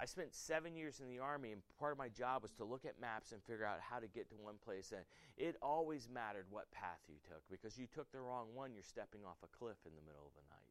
I 0.00 0.06
spent 0.06 0.32
seven 0.32 0.76
years 0.76 1.00
in 1.00 1.08
the 1.08 1.18
Army, 1.18 1.50
and 1.50 1.60
part 1.78 1.90
of 1.90 1.98
my 1.98 2.08
job 2.08 2.42
was 2.42 2.52
to 2.52 2.64
look 2.64 2.84
at 2.84 3.00
maps 3.00 3.32
and 3.32 3.42
figure 3.42 3.66
out 3.66 3.80
how 3.80 3.98
to 3.98 4.06
get 4.06 4.30
to 4.30 4.36
one 4.36 4.54
place. 4.64 4.92
And 4.92 5.02
it 5.36 5.56
always 5.60 6.08
mattered 6.08 6.46
what 6.50 6.70
path 6.70 7.00
you 7.08 7.16
took 7.26 7.42
because 7.50 7.76
you 7.76 7.86
took 7.86 8.10
the 8.12 8.20
wrong 8.20 8.46
one, 8.54 8.72
you're 8.72 8.84
stepping 8.84 9.22
off 9.26 9.38
a 9.42 9.56
cliff 9.58 9.78
in 9.84 9.92
the 9.96 10.06
middle 10.06 10.24
of 10.24 10.34
the 10.34 10.46
night. 10.54 10.70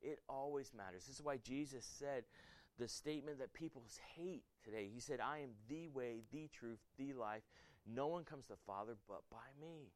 It 0.00 0.18
always 0.28 0.72
matters. 0.76 1.06
This 1.06 1.16
is 1.16 1.24
why 1.24 1.36
Jesus 1.36 1.84
said, 1.84 2.24
the 2.78 2.88
statement 2.88 3.38
that 3.38 3.52
people 3.52 3.82
hate 4.16 4.44
today. 4.64 4.88
He 4.92 5.00
said, 5.00 5.20
I 5.20 5.38
am 5.38 5.50
the 5.68 5.88
way, 5.88 6.22
the 6.32 6.48
truth, 6.48 6.78
the 6.96 7.12
life. 7.12 7.42
No 7.86 8.06
one 8.06 8.24
comes 8.24 8.46
to 8.46 8.52
the 8.52 8.58
Father 8.66 8.96
but 9.08 9.22
by 9.30 9.50
me. 9.60 9.92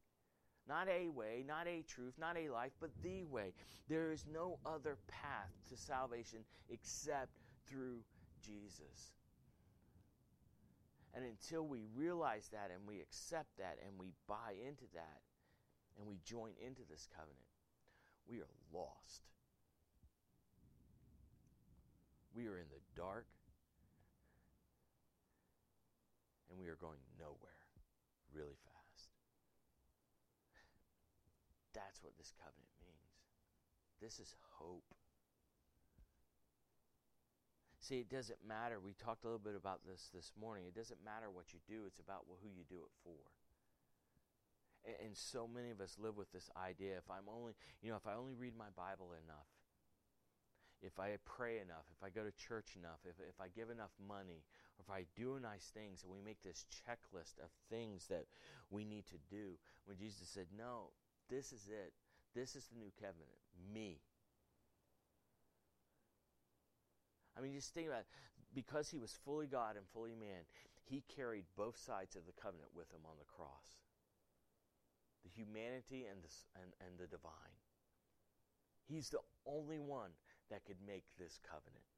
Not 0.68 0.88
a 0.88 1.08
way, 1.08 1.44
not 1.46 1.66
a 1.66 1.82
truth, 1.82 2.14
not 2.18 2.36
a 2.36 2.48
life, 2.48 2.72
but 2.80 2.90
the 3.02 3.24
way. 3.24 3.52
There 3.88 4.12
is 4.12 4.24
no 4.32 4.58
other 4.64 4.96
path 5.08 5.50
to 5.70 5.76
salvation 5.76 6.40
except 6.70 7.32
through 7.66 7.98
Jesus. 8.40 9.12
And 11.14 11.24
until 11.24 11.66
we 11.66 11.80
realize 11.94 12.48
that 12.52 12.70
and 12.72 12.86
we 12.86 13.00
accept 13.00 13.58
that 13.58 13.76
and 13.86 13.98
we 13.98 14.12
buy 14.28 14.54
into 14.66 14.84
that 14.94 15.20
and 15.98 16.06
we 16.08 16.18
join 16.24 16.52
into 16.64 16.82
this 16.88 17.06
covenant, 17.14 17.36
we 18.26 18.38
are 18.38 18.54
lost. 18.72 19.22
We 22.34 22.46
are 22.46 22.56
in 22.56 22.68
the 22.70 22.80
dark 22.96 23.26
and 26.48 26.58
we 26.58 26.68
are 26.68 26.76
going 26.76 26.98
nowhere 27.18 27.62
really 28.32 28.56
fast. 28.64 28.72
That's 31.92 32.00
what 32.00 32.16
this 32.16 32.32
covenant 32.40 32.72
means. 32.80 33.20
This 34.00 34.16
is 34.16 34.32
hope. 34.56 34.96
See, 37.84 38.00
it 38.00 38.08
doesn't 38.08 38.40
matter. 38.40 38.80
We 38.80 38.96
talked 38.96 39.24
a 39.24 39.28
little 39.28 39.44
bit 39.44 39.60
about 39.60 39.84
this 39.84 40.08
this 40.08 40.32
morning. 40.40 40.64
It 40.64 40.72
doesn't 40.74 41.04
matter 41.04 41.28
what 41.28 41.52
you 41.52 41.60
do, 41.68 41.84
it's 41.84 42.00
about 42.00 42.24
who 42.40 42.48
you 42.48 42.64
do 42.64 42.80
it 42.80 42.94
for. 43.04 43.20
And, 44.88 44.96
and 45.04 45.12
so 45.12 45.44
many 45.44 45.68
of 45.68 45.84
us 45.84 46.00
live 46.00 46.16
with 46.16 46.32
this 46.32 46.48
idea 46.56 46.96
if 46.96 47.10
I'm 47.12 47.28
only, 47.28 47.52
you 47.82 47.90
know, 47.90 48.00
if 48.00 48.06
I 48.06 48.16
only 48.16 48.32
read 48.32 48.56
my 48.56 48.72
Bible 48.72 49.12
enough, 49.12 49.52
if 50.80 50.98
I 50.98 51.20
pray 51.28 51.60
enough, 51.60 51.84
if 51.92 52.02
I 52.02 52.08
go 52.08 52.24
to 52.24 52.32
church 52.32 52.74
enough, 52.74 53.04
if, 53.04 53.20
if 53.20 53.36
I 53.36 53.52
give 53.52 53.68
enough 53.68 53.92
money, 54.00 54.48
or 54.78 54.82
if 54.82 54.90
I 54.90 55.04
do 55.14 55.36
nice 55.36 55.68
things, 55.68 56.02
and 56.02 56.10
we 56.10 56.24
make 56.24 56.40
this 56.40 56.64
checklist 56.72 57.36
of 57.44 57.52
things 57.68 58.06
that 58.08 58.24
we 58.70 58.84
need 58.84 59.04
to 59.12 59.20
do. 59.28 59.60
When 59.84 59.98
Jesus 59.98 60.32
said, 60.32 60.46
No, 60.56 60.90
this 61.32 61.52
is 61.52 61.68
it. 61.68 61.92
This 62.34 62.54
is 62.54 62.66
the 62.68 62.78
new 62.78 62.92
covenant. 63.00 63.40
Me. 63.72 64.00
I 67.36 67.40
mean, 67.40 67.54
just 67.54 67.72
think 67.72 67.88
about 67.88 68.00
it. 68.00 68.06
Because 68.54 68.90
he 68.90 68.98
was 68.98 69.16
fully 69.24 69.46
God 69.46 69.76
and 69.76 69.86
fully 69.94 70.14
man, 70.14 70.44
he 70.84 71.02
carried 71.16 71.44
both 71.56 71.78
sides 71.78 72.16
of 72.16 72.26
the 72.26 72.36
covenant 72.36 72.70
with 72.76 72.92
him 72.92 73.00
on 73.08 73.16
the 73.18 73.24
cross 73.24 73.80
the 75.22 75.30
humanity 75.30 76.06
and 76.10 76.22
the, 76.22 76.30
and, 76.60 76.72
and 76.80 76.98
the 76.98 77.06
divine. 77.06 77.56
He's 78.88 79.10
the 79.10 79.22
only 79.46 79.78
one 79.78 80.10
that 80.50 80.64
could 80.64 80.82
make 80.84 81.04
this 81.18 81.38
covenant. 81.48 81.91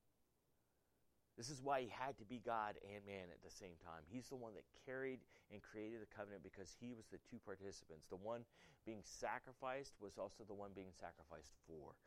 This 1.36 1.50
is 1.50 1.60
why 1.60 1.82
he 1.82 1.90
had 1.90 2.16
to 2.18 2.24
be 2.24 2.38
God 2.38 2.78
and 2.86 3.02
man 3.06 3.26
at 3.32 3.42
the 3.42 3.50
same 3.50 3.74
time. 3.82 4.06
He's 4.06 4.28
the 4.28 4.38
one 4.38 4.54
that 4.54 4.64
carried 4.86 5.18
and 5.50 5.60
created 5.60 6.00
the 6.00 6.14
covenant 6.14 6.42
because 6.42 6.70
he 6.78 6.94
was 6.94 7.06
the 7.10 7.18
two 7.28 7.42
participants. 7.44 8.06
The 8.06 8.22
one 8.22 8.46
being 8.86 9.02
sacrificed 9.02 9.94
was 10.00 10.16
also 10.16 10.44
the 10.46 10.54
one 10.54 10.70
being 10.74 10.94
sacrificed 10.94 11.52
for. 11.66 11.98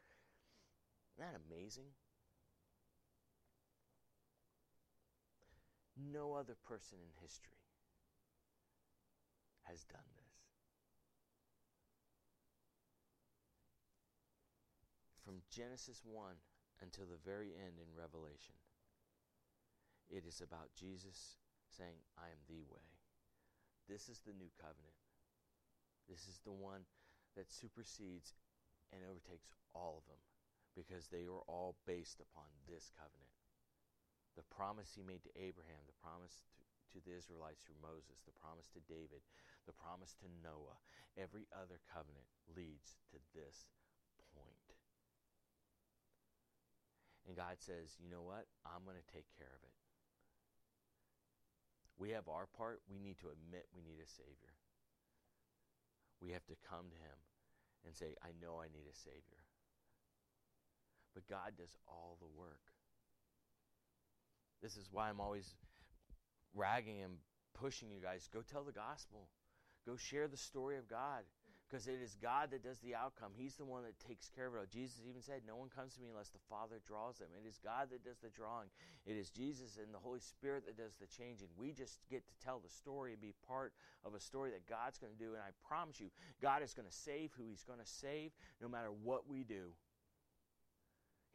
Isn't 1.12 1.28
that 1.28 1.40
amazing? 1.52 1.92
No 5.98 6.34
other 6.34 6.56
person 6.64 7.00
in 7.02 7.12
history 7.20 7.60
has 9.64 9.84
done 9.84 10.08
this. 10.16 10.28
from 15.28 15.44
Genesis 15.52 16.00
1 16.08 16.40
until 16.80 17.04
the 17.04 17.20
very 17.28 17.52
end 17.52 17.84
in 17.84 17.92
Revelation, 17.92 18.56
it 20.10 20.24
is 20.24 20.40
about 20.40 20.72
Jesus 20.76 21.38
saying, 21.68 22.00
I 22.16 22.32
am 22.32 22.42
the 22.48 22.64
way. 22.72 22.88
This 23.88 24.08
is 24.08 24.24
the 24.24 24.36
new 24.36 24.52
covenant. 24.60 24.96
This 26.08 26.28
is 26.28 26.40
the 26.44 26.56
one 26.56 26.88
that 27.36 27.52
supersedes 27.52 28.36
and 28.92 29.04
overtakes 29.04 29.52
all 29.76 30.00
of 30.00 30.08
them 30.08 30.24
because 30.76 31.08
they 31.08 31.28
were 31.28 31.44
all 31.48 31.76
based 31.84 32.24
upon 32.24 32.48
this 32.68 32.92
covenant. 32.96 33.36
The 34.40 34.48
promise 34.48 34.96
he 34.96 35.04
made 35.04 35.26
to 35.28 35.34
Abraham, 35.36 35.84
the 35.90 36.00
promise 36.00 36.40
to, 36.56 36.64
to 36.96 36.98
the 37.04 37.16
Israelites 37.16 37.66
through 37.66 37.82
Moses, 37.84 38.24
the 38.24 38.36
promise 38.38 38.70
to 38.78 38.82
David, 38.88 39.26
the 39.66 39.76
promise 39.76 40.16
to 40.24 40.28
Noah, 40.40 40.80
every 41.18 41.50
other 41.52 41.84
covenant 41.92 42.30
leads 42.54 42.96
to 43.12 43.18
this 43.36 43.68
point. 44.32 44.68
And 47.28 47.36
God 47.36 47.60
says, 47.60 48.00
you 48.00 48.08
know 48.08 48.24
what? 48.24 48.48
I'm 48.64 48.88
going 48.88 48.96
to 48.96 49.10
take 49.12 49.28
care 49.36 49.52
of 49.52 49.62
it. 49.66 49.77
We 52.08 52.14
have 52.14 52.30
our 52.30 52.48
part. 52.58 52.80
We 52.90 53.00
need 53.00 53.20
to 53.20 53.28
admit 53.28 53.68
we 53.76 53.84
need 53.84 54.00
a 54.00 54.08
Savior. 54.08 54.56
We 56.22 56.32
have 56.32 56.46
to 56.46 56.56
come 56.64 56.88
to 56.88 56.96
Him 56.96 57.20
and 57.86 57.94
say, 57.94 58.16
I 58.24 58.32
know 58.42 58.64
I 58.64 58.72
need 58.72 58.88
a 58.90 58.96
Savior. 58.96 59.44
But 61.14 61.28
God 61.28 61.58
does 61.58 61.76
all 61.86 62.16
the 62.22 62.40
work. 62.40 62.64
This 64.64 64.78
is 64.78 64.88
why 64.90 65.10
I'm 65.10 65.20
always 65.20 65.54
ragging 66.56 67.02
and 67.02 67.16
pushing 67.54 67.92
you 67.92 68.00
guys. 68.00 68.30
Go 68.34 68.40
tell 68.42 68.64
the 68.64 68.72
gospel. 68.72 69.28
Go 69.86 69.98
share 69.98 70.30
the 70.30 70.38
story 70.38 70.78
of 70.78 70.88
God 70.88 71.24
because 71.68 71.88
it 71.88 72.00
is 72.02 72.16
God 72.16 72.52
that 72.52 72.64
does 72.64 72.80
the 72.80 72.96
outcome. 72.96 73.36
He's 73.36 73.56
the 73.56 73.66
one 73.66 73.84
that 73.84 74.00
takes 74.00 74.30
care 74.30 74.48
of 74.48 74.56
it. 74.56 74.72
Jesus 74.72 75.04
even 75.04 75.22
said, 75.22 75.42
No 75.46 75.58
one 75.58 75.68
comes 75.68 75.96
to 75.96 76.02
me 76.02 76.08
unless 76.10 76.30
the 76.30 76.44
Father 76.50 76.80
draws 76.88 77.20
them. 77.20 77.28
It 77.36 77.48
is 77.48 77.60
God 77.60 77.90
that 77.92 78.06
does 78.06 78.20
the 78.24 78.30
drawing. 78.30 78.70
It 79.06 79.18
is 79.18 79.30
Jesus 79.30 79.78
and 79.78 79.94
the 79.94 80.00
Holy 80.00 80.22
Spirit 80.22 80.66
that 80.66 80.78
does 80.78 80.96
the 80.96 81.08
changing. 81.08 81.50
We 81.60 81.74
just 81.74 82.00
get 82.10 82.24
to 82.28 82.36
tell 82.40 82.60
the 82.60 82.72
story 82.72 83.12
and 83.12 83.22
be 83.22 83.34
part 83.46 83.74
of 84.06 84.16
a 84.16 84.20
story 84.20 84.52
that 84.52 84.66
God's 84.66 84.98
going 84.98 85.12
to 85.12 85.20
do. 85.20 85.36
And 85.36 85.44
I 85.44 85.52
promise 85.68 86.00
you, 86.00 86.08
God 86.42 86.64
is 86.64 86.74
going 86.74 86.88
to 86.88 86.96
save 86.96 87.32
who 87.36 87.50
He's 87.50 87.68
going 87.68 87.80
to 87.84 87.90
save 87.90 88.32
no 88.62 88.70
matter 88.70 88.90
what 89.04 89.28
we 89.28 89.44
do. 89.44 89.76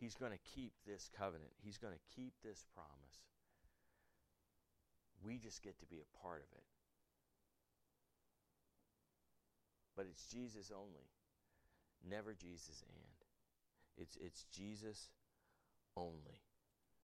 He's 0.00 0.16
going 0.16 0.32
to 0.32 0.42
keep 0.56 0.72
this 0.86 1.10
covenant, 1.12 1.52
He's 1.60 1.76
going 1.76 1.92
to 1.92 2.04
keep 2.16 2.32
this 2.42 2.64
promise. 2.72 3.28
We 5.22 5.38
just 5.38 5.62
get 5.62 5.78
to 5.78 5.86
be 5.86 6.00
a 6.00 6.18
part 6.18 6.40
of 6.40 6.48
it. 6.56 6.64
But 9.96 10.06
it's 10.10 10.24
Jesus 10.26 10.72
only, 10.74 11.06
never 12.08 12.32
Jesus 12.34 12.82
and. 12.88 13.12
It's, 13.98 14.16
it's 14.16 14.44
Jesus 14.44 15.10
only. 15.96 16.40